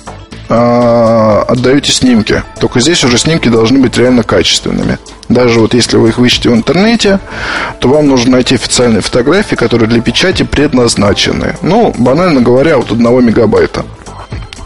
отдаете 0.51 1.91
снимки. 1.91 2.43
Только 2.59 2.79
здесь 2.79 3.03
уже 3.03 3.17
снимки 3.17 3.47
должны 3.47 3.79
быть 3.79 3.97
реально 3.97 4.23
качественными. 4.23 4.97
Даже 5.29 5.59
вот 5.59 5.73
если 5.73 5.97
вы 5.97 6.09
их 6.09 6.17
выищете 6.17 6.49
в 6.49 6.53
интернете, 6.53 7.19
то 7.79 7.87
вам 7.87 8.07
нужно 8.07 8.31
найти 8.31 8.55
официальные 8.55 9.01
фотографии, 9.01 9.55
которые 9.55 9.87
для 9.87 10.01
печати 10.01 10.43
предназначены. 10.43 11.55
Ну, 11.61 11.93
банально 11.97 12.41
говоря, 12.41 12.77
от 12.77 12.91
одного 12.91 13.21
мегабайта 13.21 13.85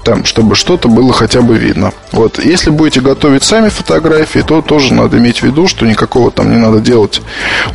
там, 0.05 0.23
чтобы 0.23 0.55
что-то 0.55 0.87
было 0.87 1.11
хотя 1.11 1.41
бы 1.41 1.57
видно. 1.57 1.91
Вот. 2.11 2.37
Если 2.37 2.69
будете 2.69 3.01
готовить 3.01 3.43
сами 3.43 3.69
фотографии, 3.69 4.39
то 4.39 4.61
тоже 4.61 4.93
надо 4.93 5.17
иметь 5.17 5.39
в 5.39 5.43
виду, 5.43 5.67
что 5.67 5.85
никакого 5.85 6.29
там 6.31 6.51
не 6.51 6.57
надо 6.57 6.79
делать 6.79 7.21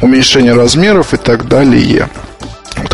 уменьшения 0.01 0.53
размеров 0.55 1.13
и 1.13 1.17
так 1.17 1.49
далее. 1.49 2.09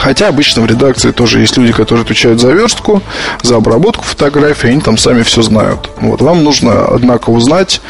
Хотя 0.07 0.29
обычно 0.29 0.63
в 0.63 0.67
редакции 0.67 1.11
тоже 1.11 1.41
есть 1.41 1.57
люди, 1.57 1.73
которые 1.73 2.05
отвечают 2.05 2.41
за 2.41 2.53
верстку, 2.53 3.03
за 3.43 3.57
обработку 3.57 4.05
фотографий, 4.05 4.69
они 4.69 4.81
там 4.81 4.99
сами 4.99 5.25
все 5.25 5.43
знают. 5.43 5.91
Вот, 5.97 6.23
вам 6.23 6.45
нужно, 6.45 6.85
однако, 6.85 7.31
узнать, 7.31 7.81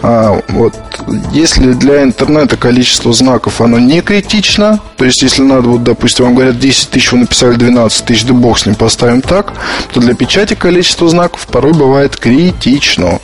а, 0.00 0.40
вот, 0.50 0.72
если 1.32 1.72
для 1.72 2.04
интернета 2.04 2.56
количество 2.56 3.12
знаков, 3.12 3.60
оно 3.60 3.80
не 3.80 4.02
критично, 4.02 4.78
то 4.96 5.04
есть, 5.04 5.20
если 5.20 5.42
надо, 5.42 5.70
вот, 5.70 5.82
допустим, 5.82 6.26
вам 6.26 6.36
говорят 6.36 6.60
10 6.60 6.90
тысяч, 6.90 7.10
вы 7.10 7.18
написали 7.18 7.56
12 7.56 8.04
тысяч, 8.04 8.24
да 8.24 8.34
бог 8.34 8.56
с 8.56 8.64
ним, 8.64 8.76
поставим 8.76 9.20
так, 9.20 9.52
то 9.92 9.98
для 9.98 10.14
печати 10.14 10.54
количество 10.54 11.08
знаков 11.08 11.48
порой 11.48 11.72
бывает 11.72 12.16
критично. 12.16 13.18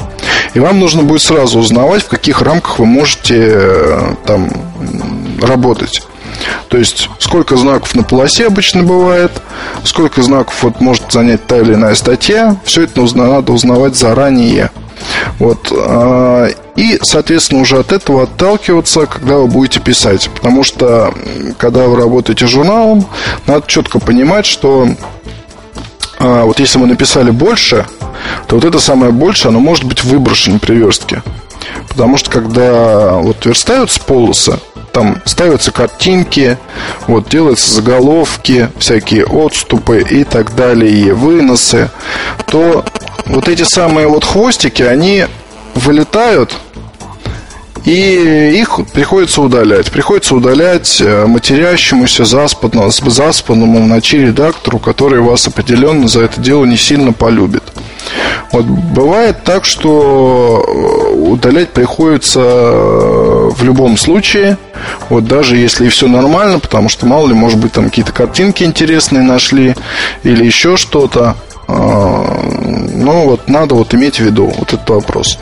И 0.55 0.59
вам 0.59 0.81
нужно 0.81 1.05
будет 1.05 1.23
сразу 1.23 1.61
узнавать, 1.61 2.03
в 2.03 2.09
каких 2.09 2.43
рамках 2.43 2.81
вы 2.81 2.87
можете 2.87 3.37
э, 3.39 4.15
там 4.27 4.51
работать. 5.41 6.03
То 6.69 6.79
есть, 6.79 7.09
сколько 7.19 7.57
знаков 7.57 7.95
на 7.95 8.03
полосе 8.03 8.47
обычно 8.47 8.83
бывает, 8.83 9.33
сколько 9.85 10.23
знаков 10.23 10.63
вот 10.63 10.81
может 10.81 11.11
занять 11.11 11.47
та 11.47 11.59
или 11.59 11.75
иная 11.75 11.95
статья, 11.95 12.57
все 12.65 12.83
это 12.83 13.03
надо 13.17 13.53
узнавать 13.53 13.97
заранее. 13.97 14.71
Вот. 15.39 15.73
А, 15.73 16.49
и, 16.77 16.99
соответственно, 17.03 17.61
уже 17.61 17.79
от 17.79 17.93
этого 17.93 18.25
отталкиваться, 18.25 19.07
когда 19.07 19.37
вы 19.37 19.47
будете 19.47 19.81
писать. 19.81 20.31
Потому 20.35 20.65
что, 20.65 21.15
когда 21.59 21.87
вы 21.87 21.97
работаете 21.97 22.47
журналом, 22.47 23.07
надо 23.47 23.65
четко 23.67 24.01
понимать, 24.01 24.47
что 24.47 24.89
а, 26.19 26.45
вот 26.45 26.59
если 26.59 26.79
мы 26.79 26.87
написали 26.87 27.31
больше, 27.31 27.87
то 28.47 28.57
вот 28.57 28.65
это 28.65 28.79
самое 28.79 29.13
больше, 29.13 29.49
оно 29.49 29.61
может 29.61 29.85
быть 29.85 30.05
выброшено 30.05 30.59
при 30.59 30.75
верстке. 30.75 31.23
Потому 31.89 32.17
что 32.17 32.31
когда 32.31 33.13
вот 33.15 33.45
верстаются 33.45 34.01
полосы, 34.01 34.59
там 34.95 35.21
ставятся 35.25 35.73
картинки, 35.73 36.57
вот 37.09 37.29
делаются 37.29 37.71
заголовки, 37.71 38.71
всякие 38.79 39.27
отступы 39.27 40.01
и 40.09 40.23
так 40.25 40.55
далее, 40.55 41.13
выносы, 41.13 41.91
то 42.47 42.85
вот 43.27 43.49
эти 43.49 43.65
самые 43.65 44.07
вот 44.07 44.25
хвостики, 44.25 44.83
они 44.83 45.27
вылетают 45.75 46.55
и 47.85 48.57
их 48.59 48.81
приходится 48.95 49.43
удалять. 49.43 49.91
Приходится 49.91 50.35
удалять 50.35 51.01
э, 51.03 51.27
матерящемуся 51.27 52.25
заспанному, 52.25 52.91
заспанному 52.91 53.83
в 53.83 53.87
ночи 53.87 54.17
редактору, 54.17 54.79
который 54.79 55.21
вас 55.21 55.47
определенно 55.49 56.09
за 56.09 56.23
это 56.23 56.41
дело 56.41 56.65
не 56.65 56.79
сильно 56.79 57.13
полюбит. 57.13 57.63
Вот 58.53 58.65
бывает 58.65 59.43
так, 59.45 59.65
что 59.65 60.65
э, 60.67 61.15
удалять 61.15 61.71
приходится 61.71 62.41
э, 62.41 63.51
в 63.51 63.63
любом 63.63 63.97
случае, 63.97 64.59
вот 65.09 65.27
даже 65.27 65.57
если 65.57 65.87
и 65.87 65.89
все 65.89 66.09
нормально, 66.09 66.59
потому 66.59 66.89
что 66.89 67.07
мало 67.07 67.29
ли, 67.29 67.35
может 67.35 67.59
быть, 67.59 67.73
там 67.73 67.87
какие-то 67.87 68.13
картинки 68.13 68.65
интересные 68.65 69.23
нашли 69.23 69.75
или 70.23 70.45
еще 70.45 70.77
что-то. 70.77 71.37
А, 71.67 72.41
но 72.93 73.25
вот 73.25 73.49
надо 73.49 73.75
вот 73.75 73.95
иметь 73.95 74.17
в 74.17 74.21
виду 74.21 74.53
вот 74.59 74.73
этот 74.73 74.89
вопрос. 74.91 75.39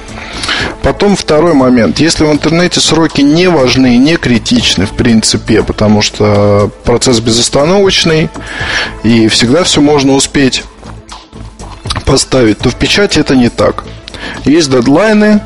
Потом 0.83 1.17
второй 1.17 1.55
момент. 1.55 1.99
Если 2.01 2.25
в 2.25 2.33
интернете 2.33 2.81
сроки 2.81 3.21
не 3.21 3.49
важны, 3.49 3.97
не 3.97 4.17
критичны, 4.17 4.87
в 4.87 4.93
принципе, 4.93 5.63
потому 5.63 6.03
что 6.03 6.71
процесс 6.85 7.21
безостановочный, 7.21 8.31
и 9.03 9.29
всегда 9.29 9.65
все 9.65 9.81
можно 9.81 10.13
успеть, 10.13 10.65
поставить, 12.05 12.59
то 12.59 12.71
в 12.71 12.75
печати 12.75 13.19
это 13.19 13.37
не 13.37 13.49
так. 13.49 13.85
Есть 14.45 14.71
дедлайны, 14.71 15.41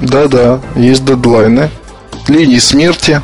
да-да, 0.00 0.60
есть 0.76 1.04
дедлайны, 1.04 1.70
линии 2.28 2.58
смерти, 2.58 3.20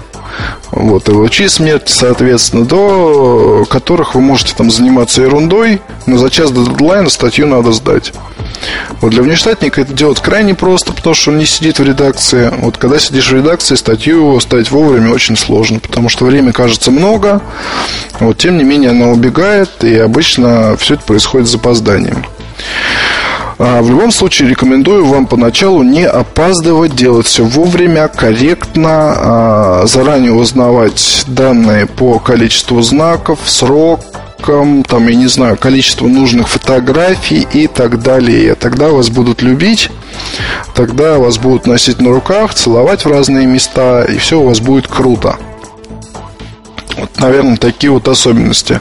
вот, 0.70 1.08
и 1.08 1.12
лучи 1.12 1.48
смерти, 1.48 1.90
соответственно, 1.92 2.66
до 2.66 3.64
которых 3.70 4.14
вы 4.14 4.20
можете 4.20 4.54
там 4.54 4.70
заниматься 4.70 5.22
ерундой, 5.22 5.80
но 6.06 6.18
за 6.18 6.28
час 6.28 6.50
до 6.50 6.64
дедлайна 6.64 7.08
статью 7.08 7.46
надо 7.46 7.72
сдать. 7.72 8.12
Вот 9.00 9.10
для 9.10 9.22
внештатника 9.22 9.80
это 9.80 9.92
делать 9.92 10.20
крайне 10.20 10.54
просто, 10.54 10.92
потому 10.92 11.14
что 11.14 11.30
он 11.30 11.38
не 11.38 11.46
сидит 11.46 11.78
в 11.78 11.82
редакции. 11.82 12.52
Вот 12.58 12.76
когда 12.78 12.98
сидишь 12.98 13.30
в 13.30 13.34
редакции, 13.34 13.74
статью 13.74 14.38
ставить 14.40 14.70
вовремя 14.70 15.12
очень 15.12 15.36
сложно, 15.36 15.78
потому 15.78 16.08
что 16.08 16.24
время 16.24 16.52
кажется 16.52 16.90
много, 16.90 17.40
вот 18.20 18.38
тем 18.38 18.58
не 18.58 18.64
менее 18.64 18.90
она 18.90 19.08
убегает, 19.08 19.82
и 19.82 19.96
обычно 19.96 20.76
все 20.76 20.94
это 20.94 21.04
происходит 21.04 21.48
с 21.48 21.52
запозданием. 21.52 22.24
А, 23.58 23.80
в 23.80 23.88
любом 23.88 24.10
случае 24.10 24.50
рекомендую 24.50 25.06
вам 25.06 25.26
поначалу 25.26 25.82
не 25.82 26.04
опаздывать, 26.04 26.94
делать 26.94 27.26
все 27.26 27.44
вовремя, 27.44 28.08
корректно, 28.08 29.14
а, 29.16 29.82
заранее 29.86 30.32
узнавать 30.32 31.24
данные 31.26 31.86
по 31.86 32.18
количеству 32.18 32.82
знаков, 32.82 33.38
срокам, 33.46 34.84
там, 34.84 35.08
я 35.08 35.14
не 35.14 35.26
знаю, 35.26 35.56
количество 35.56 36.06
нужных 36.06 36.48
фотографий 36.48 37.46
и 37.50 37.66
так 37.66 38.02
далее. 38.02 38.54
Тогда 38.56 38.88
вас 38.88 39.08
будут 39.08 39.40
любить, 39.40 39.90
тогда 40.74 41.18
вас 41.18 41.38
будут 41.38 41.66
носить 41.66 41.98
на 41.98 42.10
руках, 42.10 42.52
целовать 42.52 43.06
в 43.06 43.08
разные 43.08 43.46
места, 43.46 44.04
и 44.04 44.18
все 44.18 44.38
у 44.38 44.48
вас 44.48 44.60
будет 44.60 44.86
круто. 44.86 45.36
Наверное, 47.18 47.56
такие 47.56 47.90
вот 47.90 48.08
особенности. 48.08 48.80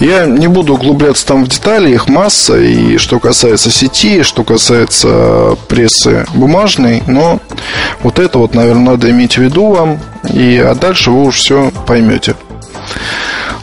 Я 0.00 0.24
не 0.24 0.46
буду 0.46 0.74
углубляться 0.74 1.26
там 1.26 1.44
в 1.44 1.48
детали, 1.48 1.92
их 1.92 2.08
масса, 2.08 2.58
и 2.58 2.96
что 2.96 3.18
касается 3.18 3.70
сети, 3.70 4.22
что 4.22 4.44
касается 4.44 5.56
прессы 5.68 6.24
бумажной, 6.34 7.02
но 7.06 7.40
вот 8.02 8.18
это 8.18 8.38
вот, 8.38 8.54
наверное, 8.54 8.92
надо 8.92 9.10
иметь 9.10 9.36
в 9.36 9.42
виду 9.42 9.66
вам, 9.66 10.00
и, 10.32 10.56
а 10.58 10.74
дальше 10.74 11.10
вы 11.10 11.24
уж 11.24 11.36
все 11.36 11.70
поймете. 11.86 12.34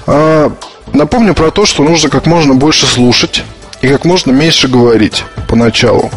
А, 0.06 0.52
напомню 0.94 1.34
про 1.34 1.50
то, 1.50 1.66
что 1.66 1.84
нужно 1.84 2.10
как 2.10 2.28
можно 2.28 2.54
больше 2.54 2.86
слушать 2.86 3.44
и 3.82 3.88
как 3.88 4.06
можно 4.06 4.32
меньше 4.32 4.68
говорить 4.68 5.24
поначалу. 5.48 6.12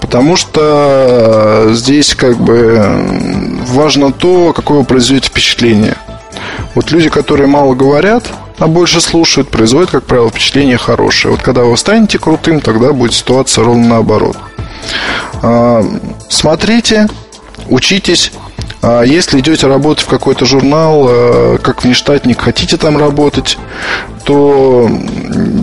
Потому 0.00 0.36
что 0.36 1.70
здесь 1.72 2.14
как 2.14 2.36
бы 2.36 3.04
важно 3.68 4.12
то, 4.12 4.52
какое 4.52 4.78
вы 4.78 4.84
произведете 4.84 5.30
впечатление– 5.30 5.96
вот 6.74 6.90
люди, 6.90 7.08
которые 7.08 7.46
мало 7.46 7.74
говорят, 7.74 8.24
а 8.58 8.66
больше 8.66 9.00
слушают, 9.00 9.48
производят, 9.48 9.90
как 9.90 10.04
правило, 10.04 10.30
впечатление 10.30 10.76
хорошее. 10.76 11.32
Вот 11.32 11.42
когда 11.42 11.62
вы 11.62 11.76
станете 11.76 12.18
крутым, 12.18 12.60
тогда 12.60 12.92
будет 12.92 13.14
ситуация 13.14 13.64
ровно 13.64 13.86
наоборот. 13.88 14.36
А, 15.42 15.84
смотрите, 16.28 17.08
учитесь, 17.68 18.32
если 19.04 19.40
идете 19.40 19.66
работать 19.66 20.04
в 20.04 20.08
какой-то 20.08 20.44
журнал, 20.44 21.06
э, 21.08 21.58
как 21.62 21.84
внештатник, 21.84 22.40
хотите 22.40 22.76
там 22.76 22.98
работать, 22.98 23.58
то, 24.24 24.90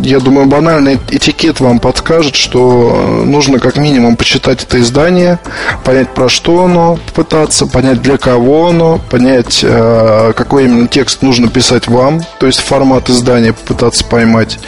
я 0.04 0.20
думаю, 0.20 0.48
банальный 0.48 1.00
этикет 1.10 1.60
вам 1.60 1.80
подскажет, 1.80 2.36
что 2.36 3.24
нужно 3.26 3.60
как 3.60 3.78
минимум 3.78 4.16
почитать 4.16 4.64
это 4.64 4.80
издание, 4.80 5.40
понять, 5.84 6.10
про 6.14 6.30
что 6.30 6.66
оно, 6.66 7.00
попытаться 7.08 7.66
понять, 7.66 8.02
для 8.02 8.18
кого 8.18 8.70
оно, 8.70 9.00
понять, 9.10 9.60
э, 9.64 10.34
какой 10.36 10.66
именно 10.66 10.88
текст 10.88 11.22
нужно 11.22 11.48
писать 11.48 11.88
вам, 11.88 12.22
то 12.40 12.48
есть 12.48 12.60
формат 12.60 13.10
издания 13.10 13.54
попытаться 13.54 14.06
поймать, 14.06 14.60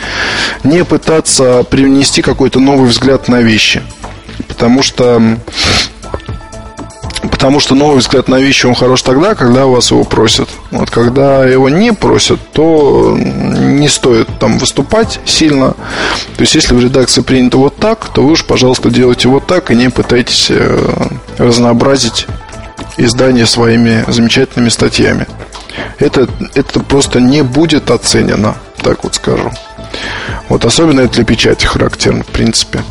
не 0.63 0.83
пытаться 0.83 1.63
привнести 1.63 2.22
какой-то 2.22 2.60
новый 2.60 2.89
взгляд 2.89 3.27
на 3.27 3.41
вещи. 3.41 3.81
Потому 4.48 4.81
что 4.81 5.38
Потому 7.31 7.59
что 7.59 7.73
новый 7.73 7.99
взгляд 7.99 8.27
на 8.27 8.39
вещи, 8.39 8.65
он 8.65 8.75
хорош 8.75 9.01
тогда, 9.01 9.33
когда 9.33 9.65
вас 9.65 9.91
его 9.91 10.03
просят. 10.03 10.49
Вот 10.71 10.89
когда 10.89 11.45
его 11.45 11.69
не 11.69 11.93
просят, 11.93 12.39
то 12.51 13.17
не 13.17 13.87
стоит 13.87 14.27
там 14.39 14.57
выступать 14.57 15.19
сильно. 15.25 15.71
То 15.71 16.41
есть, 16.41 16.55
если 16.55 16.73
в 16.75 16.81
редакции 16.81 17.21
принято 17.21 17.57
вот 17.57 17.77
так, 17.77 18.09
то 18.09 18.23
вы 18.23 18.33
уж, 18.33 18.45
пожалуйста, 18.45 18.89
делайте 18.89 19.29
вот 19.29 19.47
так 19.47 19.71
и 19.71 19.75
не 19.75 19.89
пытайтесь 19.89 20.47
э, 20.49 21.07
разнообразить 21.37 22.27
издание 22.97 23.45
своими 23.45 24.03
замечательными 24.07 24.69
статьями. 24.69 25.25
Это, 25.99 26.27
это 26.55 26.81
просто 26.81 27.19
не 27.19 27.41
будет 27.41 27.89
оценено, 27.89 28.55
так 28.81 29.03
вот 29.03 29.15
скажу. 29.15 29.51
Вот 30.49 30.65
особенно 30.65 31.01
это 31.01 31.15
для 31.15 31.23
печати 31.23 31.65
характерно, 31.65 32.23
в 32.23 32.27
принципе. 32.27 32.83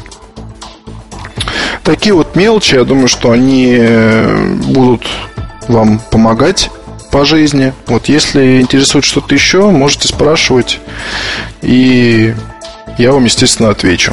Такие 1.84 2.14
вот 2.14 2.36
мелочи, 2.36 2.74
я 2.74 2.84
думаю, 2.84 3.08
что 3.08 3.30
они 3.30 3.76
э, 3.78 4.54
будут 4.66 5.06
вам 5.68 6.00
помогать 6.10 6.70
по 7.10 7.24
жизни. 7.24 7.72
Вот 7.86 8.08
если 8.08 8.60
интересует 8.60 9.04
что-то 9.04 9.34
еще, 9.34 9.70
можете 9.70 10.08
спрашивать, 10.08 10.80
и 11.60 12.34
я 12.98 13.12
вам, 13.12 13.24
естественно, 13.24 13.70
отвечу. 13.70 14.12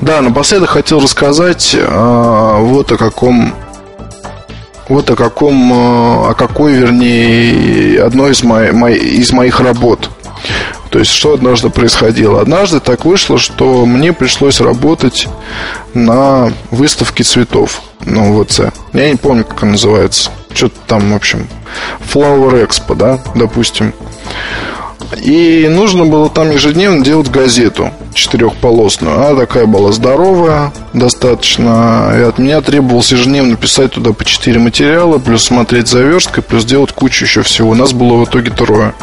Да, 0.00 0.20
напоследок 0.20 0.70
хотел 0.70 1.00
рассказать 1.00 1.76
а, 1.78 2.58
вот 2.58 2.90
о 2.92 2.96
каком 2.96 3.54
вот 4.88 5.08
о 5.10 5.16
каком, 5.16 5.72
э, 5.72 6.30
о 6.30 6.34
какой, 6.34 6.74
вернее, 6.74 8.02
одной 8.02 8.32
из, 8.32 8.42
моих, 8.42 8.74
из 9.00 9.32
моих 9.32 9.60
работ. 9.60 10.10
То 10.94 11.00
есть, 11.00 11.10
что 11.10 11.34
однажды 11.34 11.70
происходило? 11.70 12.40
Однажды 12.40 12.78
так 12.78 13.04
вышло, 13.04 13.36
что 13.36 13.84
мне 13.84 14.12
пришлось 14.12 14.60
работать 14.60 15.26
на 15.92 16.52
выставке 16.70 17.24
цветов 17.24 17.82
на 18.04 18.30
УВЦ. 18.30 18.60
Я 18.92 19.10
не 19.10 19.16
помню, 19.16 19.44
как 19.44 19.64
она 19.64 19.72
называется. 19.72 20.30
Что-то 20.54 20.76
там, 20.86 21.10
в 21.10 21.16
общем, 21.16 21.48
Flower 21.98 22.64
Expo, 22.64 22.94
да, 22.94 23.18
допустим. 23.34 23.92
И 25.22 25.68
нужно 25.68 26.04
было 26.04 26.28
там 26.28 26.50
ежедневно 26.50 27.04
делать 27.04 27.30
газету 27.30 27.90
четырехполосную. 28.14 29.16
Она 29.16 29.40
такая 29.40 29.66
была 29.66 29.92
здоровая 29.92 30.72
достаточно. 30.92 32.12
И 32.16 32.22
от 32.22 32.38
меня 32.38 32.60
требовалось 32.60 33.12
ежедневно 33.12 33.56
писать 33.56 33.92
туда 33.92 34.12
по 34.12 34.24
четыре 34.24 34.58
материала, 34.58 35.18
плюс 35.18 35.44
смотреть 35.44 35.88
за 35.88 36.00
версткой, 36.00 36.42
плюс 36.42 36.64
делать 36.64 36.92
кучу 36.92 37.24
еще 37.24 37.42
всего. 37.42 37.70
У 37.70 37.74
нас 37.74 37.92
было 37.92 38.24
в 38.24 38.28
итоге 38.28 38.50
трое. 38.50 38.94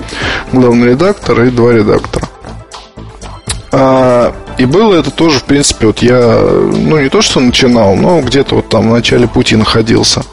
Главный 0.52 0.90
редактор 0.90 1.42
и 1.44 1.50
два 1.50 1.74
редактора. 1.74 2.28
А, 3.74 4.34
и 4.58 4.66
было 4.66 4.96
это 4.96 5.12
тоже, 5.12 5.40
в 5.40 5.44
принципе, 5.44 5.88
вот 5.88 6.00
я, 6.00 6.40
ну, 6.42 7.00
не 7.00 7.10
то, 7.10 7.22
что 7.22 7.40
начинал, 7.40 7.96
но 7.96 8.22
где-то 8.22 8.56
вот 8.56 8.70
там 8.70 8.90
в 8.90 8.94
начале 8.94 9.28
пути 9.28 9.56
находился. 9.56 10.24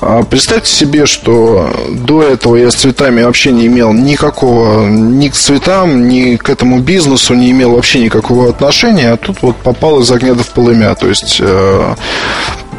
А 0.00 0.22
представьте 0.22 0.70
себе, 0.70 1.06
что 1.06 1.70
до 1.90 2.22
этого 2.22 2.56
я 2.56 2.70
с 2.70 2.74
цветами 2.74 3.22
вообще 3.22 3.50
не 3.50 3.66
имел 3.66 3.92
никакого, 3.92 4.86
ни 4.88 5.28
к 5.28 5.34
цветам, 5.34 6.08
ни 6.08 6.36
к 6.36 6.50
этому 6.50 6.80
бизнесу 6.80 7.34
не 7.34 7.50
имел 7.50 7.72
вообще 7.72 8.00
никакого 8.00 8.50
отношения, 8.50 9.12
а 9.12 9.16
тут 9.16 9.38
вот 9.40 9.56
попал 9.56 10.00
из 10.00 10.10
огня 10.10 10.34
до 10.34 10.42
в 10.42 10.48
полымя. 10.50 10.94
То 10.94 11.08
есть 11.08 11.38
э, 11.40 11.94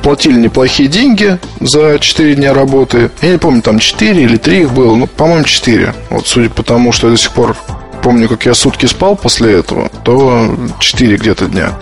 платили 0.03 0.39
неплохие 0.39 0.87
деньги 0.87 1.39
за 1.59 1.97
4 1.99 2.35
дня 2.35 2.53
работы. 2.53 3.09
Я 3.21 3.31
не 3.31 3.37
помню, 3.39 3.61
там 3.61 3.79
4 3.79 4.21
или 4.21 4.37
3 4.37 4.61
их 4.61 4.71
было, 4.71 4.95
ну, 4.95 5.07
по-моему, 5.07 5.43
4. 5.43 5.93
Вот 6.11 6.27
судя 6.27 6.49
по 6.49 6.61
тому, 6.61 6.91
что 6.91 7.07
я 7.07 7.11
до 7.11 7.19
сих 7.19 7.31
пор 7.31 7.57
помню, 8.01 8.29
как 8.29 8.45
я 8.45 8.53
сутки 8.53 8.85
спал 8.85 9.15
после 9.15 9.53
этого, 9.53 9.89
то 10.03 10.55
4 10.79 11.17
где-то 11.17 11.45
дня. 11.47 11.77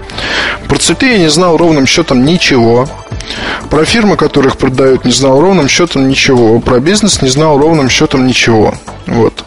Про 0.68 0.78
цветы 0.78 1.08
я 1.08 1.18
не 1.18 1.30
знал 1.30 1.58
ровным 1.58 1.86
счетом 1.86 2.26
ничего. 2.26 2.88
Про 3.70 3.86
фирмы, 3.86 4.18
которых 4.18 4.58
продают, 4.58 5.06
не 5.06 5.12
знал 5.12 5.40
ровным 5.40 5.68
счетом 5.68 6.08
ничего. 6.08 6.60
Про 6.60 6.80
бизнес 6.80 7.22
не 7.22 7.30
знал 7.30 7.58
ровным 7.58 7.90
счетом 7.90 8.28
ничего. 8.28 8.76
Вот. 9.08 9.44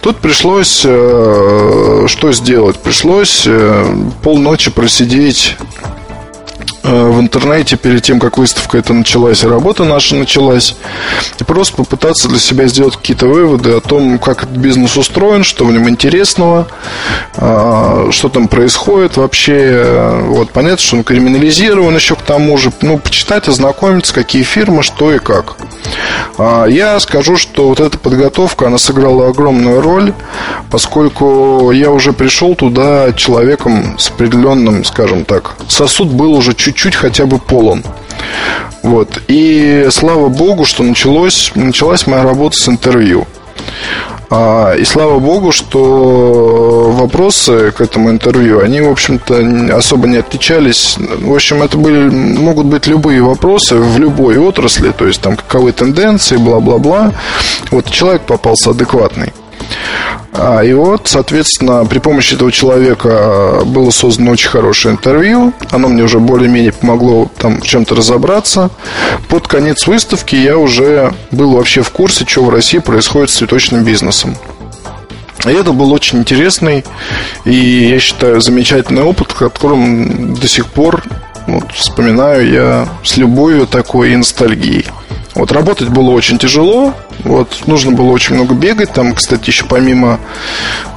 Тут 0.00 0.18
пришлось 0.18 0.82
э, 0.84 2.06
что 2.08 2.32
сделать? 2.32 2.78
Пришлось 2.78 3.44
э, 3.46 3.94
полночи 4.22 4.70
просидеть 4.70 5.56
в 6.82 7.20
интернете 7.20 7.76
перед 7.76 8.02
тем, 8.02 8.18
как 8.18 8.38
выставка 8.38 8.78
эта 8.78 8.92
началась 8.92 9.44
работа 9.44 9.84
наша 9.84 10.16
началась, 10.16 10.76
и 11.38 11.44
просто 11.44 11.76
попытаться 11.76 12.28
для 12.28 12.38
себя 12.38 12.66
сделать 12.66 12.96
какие-то 12.96 13.26
выводы 13.26 13.72
о 13.72 13.80
том, 13.80 14.18
как 14.18 14.44
этот 14.44 14.56
бизнес 14.56 14.96
устроен, 14.96 15.44
что 15.44 15.64
в 15.64 15.72
нем 15.72 15.88
интересного, 15.88 16.68
э, 17.36 18.08
что 18.10 18.28
там 18.28 18.48
происходит 18.48 19.16
вообще. 19.16 20.22
Вот 20.26 20.50
понятно, 20.50 20.78
что 20.78 20.96
он 20.96 21.04
криминализирован 21.04 21.94
еще 21.94 22.16
к 22.16 22.22
тому 22.22 22.58
же. 22.58 22.72
Ну, 22.80 22.98
почитать, 22.98 23.48
ознакомиться, 23.48 24.14
какие 24.14 24.42
фирмы, 24.42 24.82
что 24.82 25.12
и 25.12 25.18
как. 25.18 25.56
А, 26.38 26.66
я 26.66 26.98
скажу, 27.00 27.36
что 27.36 27.68
вот 27.68 27.80
эта 27.80 27.98
подготовка, 27.98 28.66
она 28.66 28.78
сыграла 28.78 29.28
огромную 29.28 29.80
роль, 29.80 30.12
поскольку 30.70 31.70
я 31.72 31.90
уже 31.90 32.12
пришел 32.12 32.54
туда 32.54 33.12
человеком 33.12 33.98
с 33.98 34.10
определенным, 34.10 34.84
скажем 34.84 35.24
так, 35.24 35.54
сосуд 35.68 36.08
был 36.08 36.32
уже 36.32 36.54
чуть-чуть 36.72 36.96
хотя 36.96 37.26
бы 37.26 37.38
полон. 37.38 37.84
Вот. 38.82 39.22
И 39.28 39.88
слава 39.90 40.28
богу, 40.28 40.64
что 40.64 40.82
началось, 40.82 41.52
началась 41.54 42.06
моя 42.06 42.24
работа 42.24 42.56
с 42.56 42.68
интервью. 42.68 43.26
А, 44.34 44.74
и 44.74 44.84
слава 44.84 45.18
богу, 45.18 45.52
что 45.52 46.90
вопросы 46.90 47.70
к 47.70 47.82
этому 47.82 48.10
интервью, 48.10 48.60
они, 48.60 48.80
в 48.80 48.90
общем-то, 48.90 49.76
особо 49.76 50.08
не 50.08 50.16
отличались. 50.16 50.96
В 50.98 51.34
общем, 51.34 51.62
это 51.62 51.76
были, 51.76 52.08
могут 52.08 52.66
быть 52.66 52.86
любые 52.86 53.22
вопросы 53.22 53.76
в 53.76 53.98
любой 53.98 54.38
отрасли, 54.38 54.90
то 54.90 55.06
есть 55.06 55.20
там 55.20 55.36
каковы 55.36 55.72
тенденции, 55.72 56.38
бла-бла-бла. 56.38 57.12
Вот 57.70 57.90
человек 57.90 58.22
попался 58.22 58.70
адекватный. 58.70 59.34
А, 60.34 60.62
и 60.62 60.72
вот, 60.72 61.08
соответственно, 61.08 61.84
при 61.84 61.98
помощи 61.98 62.34
этого 62.34 62.50
человека 62.50 63.62
было 63.66 63.90
создано 63.90 64.30
очень 64.30 64.48
хорошее 64.48 64.94
интервью. 64.94 65.52
Оно 65.70 65.88
мне 65.88 66.02
уже 66.02 66.20
более-менее 66.20 66.72
помогло 66.72 67.30
там 67.38 67.60
в 67.60 67.66
чем-то 67.66 67.94
разобраться. 67.94 68.70
Под 69.28 69.46
конец 69.46 69.86
выставки 69.86 70.34
я 70.34 70.56
уже 70.56 71.12
был 71.30 71.52
вообще 71.52 71.82
в 71.82 71.90
курсе, 71.90 72.24
что 72.26 72.44
в 72.44 72.50
России 72.50 72.78
происходит 72.78 73.30
с 73.30 73.34
цветочным 73.34 73.84
бизнесом. 73.84 74.34
И 75.44 75.50
это 75.50 75.72
был 75.72 75.92
очень 75.92 76.20
интересный 76.20 76.84
и, 77.44 77.54
я 77.54 77.98
считаю, 77.98 78.40
замечательный 78.40 79.02
опыт, 79.02 79.32
которым 79.32 80.34
до 80.34 80.48
сих 80.48 80.66
пор 80.66 81.02
вот, 81.46 81.72
вспоминаю 81.72 82.48
я 82.48 82.88
с 83.04 83.16
любовью 83.16 83.66
такой 83.66 84.12
и 84.12 84.16
ностальгией. 84.16 84.86
Вот 85.34 85.50
работать 85.50 85.88
было 85.88 86.10
очень 86.10 86.38
тяжело, 86.38 86.92
вот 87.24 87.66
нужно 87.66 87.92
было 87.92 88.10
очень 88.10 88.34
много 88.34 88.54
бегать. 88.54 88.92
Там, 88.92 89.14
кстати, 89.14 89.48
еще 89.48 89.64
помимо 89.64 90.20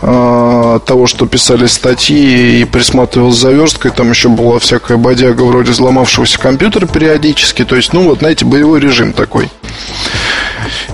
э, 0.01 0.79
того, 0.85 1.07
что 1.07 1.25
писали 1.25 1.67
статьи 1.67 2.61
и 2.61 2.65
присматривал 2.65 3.31
за 3.31 3.51
версткой, 3.51 3.91
там 3.91 4.09
еще 4.09 4.27
была 4.27 4.59
всякая 4.59 4.97
бодяга 4.97 5.43
вроде 5.43 5.71
взломавшегося 5.71 6.37
компьютера 6.37 6.85
периодически. 6.85 7.63
То 7.63 7.77
есть, 7.77 7.93
ну 7.93 8.03
вот, 8.03 8.19
знаете, 8.19 8.43
боевой 8.43 8.81
режим 8.81 9.13
такой. 9.13 9.49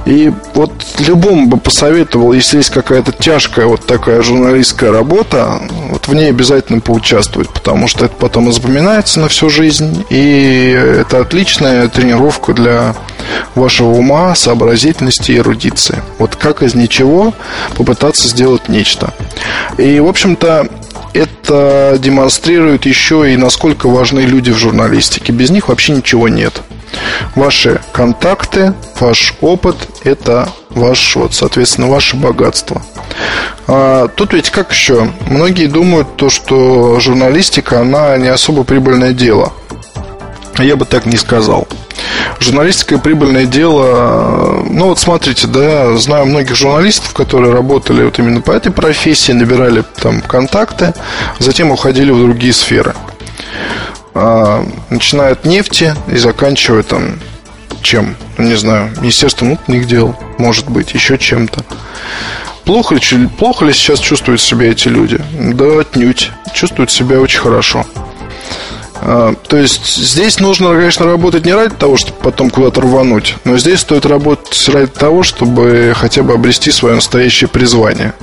И 0.06 0.32
вот 0.56 0.72
любому 1.00 1.48
бы 1.48 1.58
посоветовал, 1.58 2.34
если 2.34 2.58
есть 2.58 2.72
какая-то 2.72 3.12
тяжкая 3.12 3.66
вот 3.66 3.86
такая 3.86 4.22
журналистская 4.22 4.92
работа, 4.92 5.62
вот 5.90 6.08
в 6.08 6.14
ней 6.14 6.30
обязательно 6.30 6.82
поучаствовать, 6.82 7.50
потому 7.50 7.88
что 7.88 8.06
это 8.06 8.16
потом 8.16 8.52
запоминается 8.52 9.20
на 9.20 9.28
всю 9.28 9.50
жизнь, 9.50 10.06
и 10.10 10.76
это 11.02 11.20
отличная 11.20 11.88
тренировка 11.88 12.54
для 12.54 12.96
вашего 13.56 13.90
ума, 13.90 14.36
сообразительности 14.36 15.32
и 15.32 15.38
эрудиции. 15.38 16.02
Вот 16.18 16.36
как 16.36 16.64
из 16.64 16.74
ничего 16.74 17.34
попытаться 17.76 18.28
сделать 18.28 18.70
нечто. 18.70 19.14
И, 19.78 20.00
в 20.00 20.08
общем-то, 20.08 20.68
это 21.14 21.98
демонстрирует 22.00 22.86
еще 22.86 23.32
и 23.32 23.38
насколько 23.38 23.88
важны 23.88 24.22
люди 24.22 24.52
в 24.52 24.58
журналистике. 24.58 25.34
Без 25.34 25.50
них 25.50 25.68
вообще 25.68 25.94
ничего 25.94 26.28
нет. 26.28 26.62
Ваши 27.36 27.82
контакты, 27.91 28.73
ваш 28.99 29.36
опыт– 29.41 29.75
это 30.04 30.49
ваш, 30.69 31.15
вот, 31.15 31.34
соответственно, 31.34 31.88
ваше 31.88 32.15
богатство. 32.15 32.82
А, 33.67 34.08
тут 34.08 34.34
ведь 34.34 34.49
как 34.49 34.71
еще? 34.71 35.12
Многие 35.27 35.67
думают, 35.67 36.17
то, 36.17 36.30
что 36.30 36.99
журналистика, 36.99 37.82
она 37.82 38.17
не 38.17 38.27
особо 38.27 38.63
прибыльное 38.63 39.13
дело. 39.13 39.54
Я 40.58 40.75
бы 40.75 40.86
так 40.86 41.06
не 41.06 41.17
сказал. 41.17 41.67
Журналистика 42.39 42.97
прибыльное 42.97 43.45
дело. 43.45 44.63
Ну 44.69 44.88
вот 44.88 44.99
смотрите, 44.99 45.47
да, 45.47 45.95
знаю 45.97 46.25
многих 46.25 46.56
журналистов, 46.56 47.13
которые 47.13 47.54
работали 47.54 48.04
вот 48.04 48.19
именно 48.19 48.41
по 48.41 48.51
этой 48.51 48.71
профессии, 48.71 49.32
набирали 49.32 49.84
там 50.01 50.21
контакты, 50.21 50.93
затем 51.39 51.71
уходили 51.71 52.12
в 52.12 52.19
другие 52.19 52.54
сферы. 52.54 52.95
А, 54.13 54.65
начиная 54.89 55.34
от 55.34 55.45
нефти 55.45 55.95
и 56.08 56.17
заканчивая 56.17 56.84
там 56.84 57.19
чем? 57.82 58.15
Ну, 58.38 58.47
не 58.47 58.56
знаю, 58.56 58.91
Министерство 59.00 59.45
внутренних 59.45 59.88
дел, 59.88 60.15
может 60.38 60.69
быть, 60.69 60.93
еще 60.93 61.17
чем-то. 61.17 61.63
Плохо 62.65 62.95
ли, 62.95 63.28
плохо 63.38 63.65
ли 63.65 63.74
сейчас 63.74 64.00
чувствуют 64.00 64.41
себя 64.41 64.71
эти 64.71 64.88
люди? 64.88 65.19
Да, 65.54 65.80
отнюдь. 65.80 66.32
Чувствуют 66.54 66.91
себя 66.91 67.19
очень 67.19 67.39
хорошо. 67.39 67.86
А, 69.04 69.34
то 69.47 69.58
есть 69.58 69.86
здесь 69.97 70.39
нужно, 70.39 70.74
конечно, 70.76 71.06
работать 71.06 71.45
не 71.45 71.54
ради 71.54 71.76
того, 71.76 71.97
чтобы 71.97 72.19
потом 72.21 72.52
куда-то 72.52 72.82
рвануть, 72.82 73.36
но 73.45 73.58
здесь 73.58 73.80
стоит 73.80 74.06
работать 74.06 74.69
ради 74.69 74.91
того, 74.91 75.24
чтобы 75.24 75.93
хотя 75.95 76.21
бы 76.21 76.34
обрести 76.34 76.69
свое 76.71 76.95
настоящее 76.95 77.47
призвание, 77.47 78.13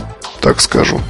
так 0.40 0.61
скажу. 0.61 1.01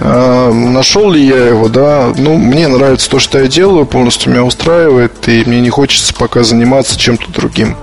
А, 0.00 0.50
нашел 0.52 1.10
ли 1.10 1.24
я 1.24 1.46
его, 1.48 1.68
да? 1.68 2.12
Ну, 2.16 2.36
мне 2.36 2.68
нравится 2.68 3.10
то, 3.10 3.18
что 3.18 3.38
я 3.38 3.48
делаю, 3.48 3.86
полностью 3.86 4.32
меня 4.32 4.44
устраивает, 4.44 5.28
и 5.28 5.44
мне 5.44 5.60
не 5.60 5.70
хочется 5.70 6.14
пока 6.14 6.42
заниматься 6.42 6.98
чем-то 6.98 7.30
другим. 7.30 7.76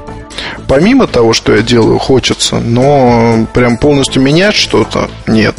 Помимо 0.68 1.08
того, 1.08 1.34
что 1.34 1.56
я 1.56 1.62
делаю, 1.62 2.00
хочется, 2.00 2.60
но 2.60 3.46
прям 3.54 3.78
полностью 3.78 4.22
менять 4.22 4.56
что-то 4.56 5.10
нет. 5.28 5.56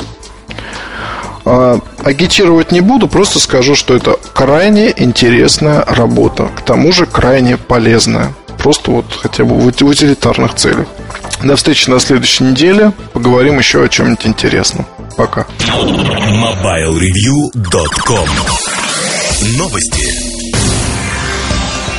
А, 1.44 1.80
агитировать 2.02 2.72
не 2.72 2.80
буду, 2.80 3.08
просто 3.08 3.38
скажу, 3.38 3.74
что 3.74 3.94
это 3.94 4.18
крайне 4.34 4.92
интересная 4.96 5.84
работа. 5.86 6.48
К 6.56 6.60
тому 6.60 6.92
же 6.92 7.06
крайне 7.06 7.56
полезная. 7.56 8.32
Просто 8.58 8.90
вот 8.90 9.06
хотя 9.22 9.44
бы 9.44 9.54
в 9.54 9.66
утилитарных 9.66 10.54
целях. 10.54 10.86
До 11.42 11.56
встречи 11.56 11.88
на 11.88 11.98
следующей 12.00 12.44
неделе. 12.44 12.92
Поговорим 13.12 13.58
еще 13.58 13.84
о 13.84 13.88
чем-нибудь 13.88 14.26
интересном. 14.26 14.84
Пока. 15.16 15.46
MobileReview.com 15.58 18.28
Новости. 19.56 20.37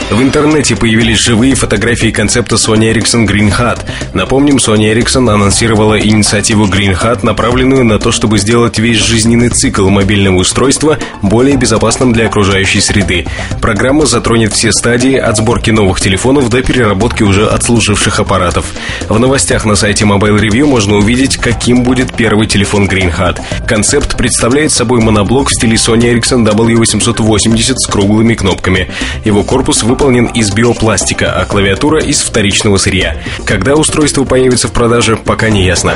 В 0.10 0.24
интернете 0.24 0.76
появились 0.76 1.20
живые 1.20 1.54
фотографии 1.54 2.10
концепта 2.10 2.56
Sony 2.56 2.92
Ericsson 2.92 3.28
Green 3.28 3.56
Hat. 3.56 3.82
Напомним, 4.16 4.56
Sony 4.56 4.92
Ericsson 4.92 5.32
анонсировала 5.32 6.00
инициативу 6.00 6.66
Green 6.66 7.00
Hat, 7.00 7.20
направленную 7.24 7.86
на 7.86 8.00
то, 8.00 8.12
чтобы 8.12 8.40
сделать 8.40 8.80
весь 8.80 8.98
жизненный 8.98 9.50
цикл 9.50 9.88
мобильного 9.88 10.38
устройства 10.38 10.98
более 11.22 11.58
безопасным 11.58 12.12
для 12.12 12.26
окружающей 12.26 12.82
среды. 12.82 13.28
Программа 13.62 14.08
затронет 14.08 14.52
все 14.54 14.72
стадии 14.72 15.16
от 15.16 15.38
сборки 15.38 15.70
новых 15.70 16.02
телефонов 16.02 16.50
до 16.50 16.64
переработки 16.64 17.22
уже 17.22 17.46
отслуживших 17.46 18.20
аппаратов. 18.20 18.66
В 19.10 19.20
новостях 19.20 19.64
на 19.66 19.76
сайте 19.76 20.06
Mobile 20.06 20.40
Review 20.40 20.66
можно 20.66 20.96
увидеть, 20.96 21.38
каким 21.38 21.84
будет 21.84 22.16
первый 22.16 22.48
телефон 22.48 22.88
Green 22.88 23.16
Hat. 23.16 23.40
Концепт 23.68 24.18
представляет 24.18 24.72
собой 24.72 25.02
моноблок 25.02 25.50
в 25.50 25.54
стиле 25.54 25.76
Sony 25.76 26.12
Ericsson 26.16 26.44
W880 26.44 27.76
с 27.76 27.86
круглыми 27.86 28.34
кнопками. 28.34 28.90
Его 29.24 29.44
корпус 29.44 29.84
выполнен 29.84 29.99
выполнен 30.00 30.28
из 30.28 30.50
биопластика, 30.54 31.34
а 31.34 31.44
клавиатура 31.44 32.02
из 32.02 32.22
вторичного 32.22 32.78
сырья. 32.78 33.18
Когда 33.46 33.76
устройство 33.76 34.24
появится 34.24 34.70
в 34.70 34.72
продаже, 34.72 35.18
пока 35.18 35.50
не 35.50 35.66
ясно. 35.66 35.94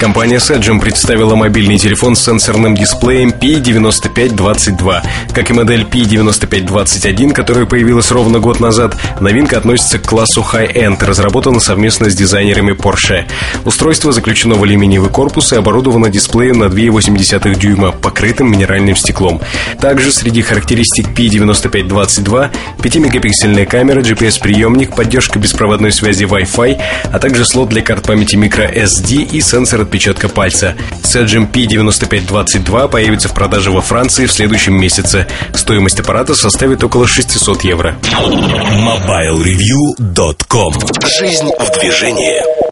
Компания 0.00 0.38
Sedgem 0.38 0.80
представила 0.80 1.34
мобильный 1.34 1.76
телефон 1.76 2.16
с 2.16 2.24
сенсорным 2.24 2.74
дисплеем 2.74 3.28
P9522. 3.28 5.02
Как 5.34 5.50
и 5.50 5.52
модель 5.52 5.82
P9521, 5.82 7.34
которая 7.34 7.66
появилась 7.66 8.10
ровно 8.10 8.38
год 8.38 8.58
назад, 8.58 8.96
новинка 9.20 9.58
относится 9.58 9.98
к 9.98 10.08
классу 10.08 10.40
High-End, 10.40 11.04
разработана 11.04 11.60
совместно 11.60 12.08
с 12.08 12.14
дизайнерами 12.14 12.72
Porsche. 12.72 13.26
Устройство 13.66 14.12
заключено 14.12 14.54
в 14.54 14.62
алюминиевый 14.62 15.10
корпус 15.10 15.52
и 15.52 15.56
оборудовано 15.56 16.08
дисплеем 16.08 16.60
на 16.60 16.64
2,8 16.64 17.54
дюйма, 17.56 17.92
покрытым 17.92 18.50
минеральным 18.50 18.96
стеклом. 18.96 19.42
Также 19.78 20.10
среди 20.10 20.40
характеристик 20.40 21.08
P9522 21.08 22.50
5-мегапиксельный 22.78 23.41
пиксельная 23.42 23.66
камера, 23.66 24.02
GPS-приемник, 24.02 24.94
поддержка 24.94 25.40
беспроводной 25.40 25.90
связи 25.90 26.22
Wi-Fi, 26.22 26.80
а 27.12 27.18
также 27.18 27.44
слот 27.44 27.70
для 27.70 27.82
карт 27.82 28.06
памяти 28.06 28.36
microSD 28.36 29.30
и 29.32 29.40
сенсор 29.40 29.80
отпечатка 29.80 30.28
пальца. 30.28 30.76
Sedgem 31.02 31.50
P9522 31.50 32.88
появится 32.88 33.28
в 33.28 33.34
продаже 33.34 33.72
во 33.72 33.80
Франции 33.80 34.26
в 34.26 34.32
следующем 34.32 34.74
месяце. 34.74 35.26
Стоимость 35.54 35.98
аппарата 35.98 36.36
составит 36.36 36.84
около 36.84 37.08
600 37.08 37.64
евро. 37.64 37.96
MobileReview.com 38.12 40.74
Жизнь 41.18 41.50
в 41.58 41.80
движении. 41.80 42.62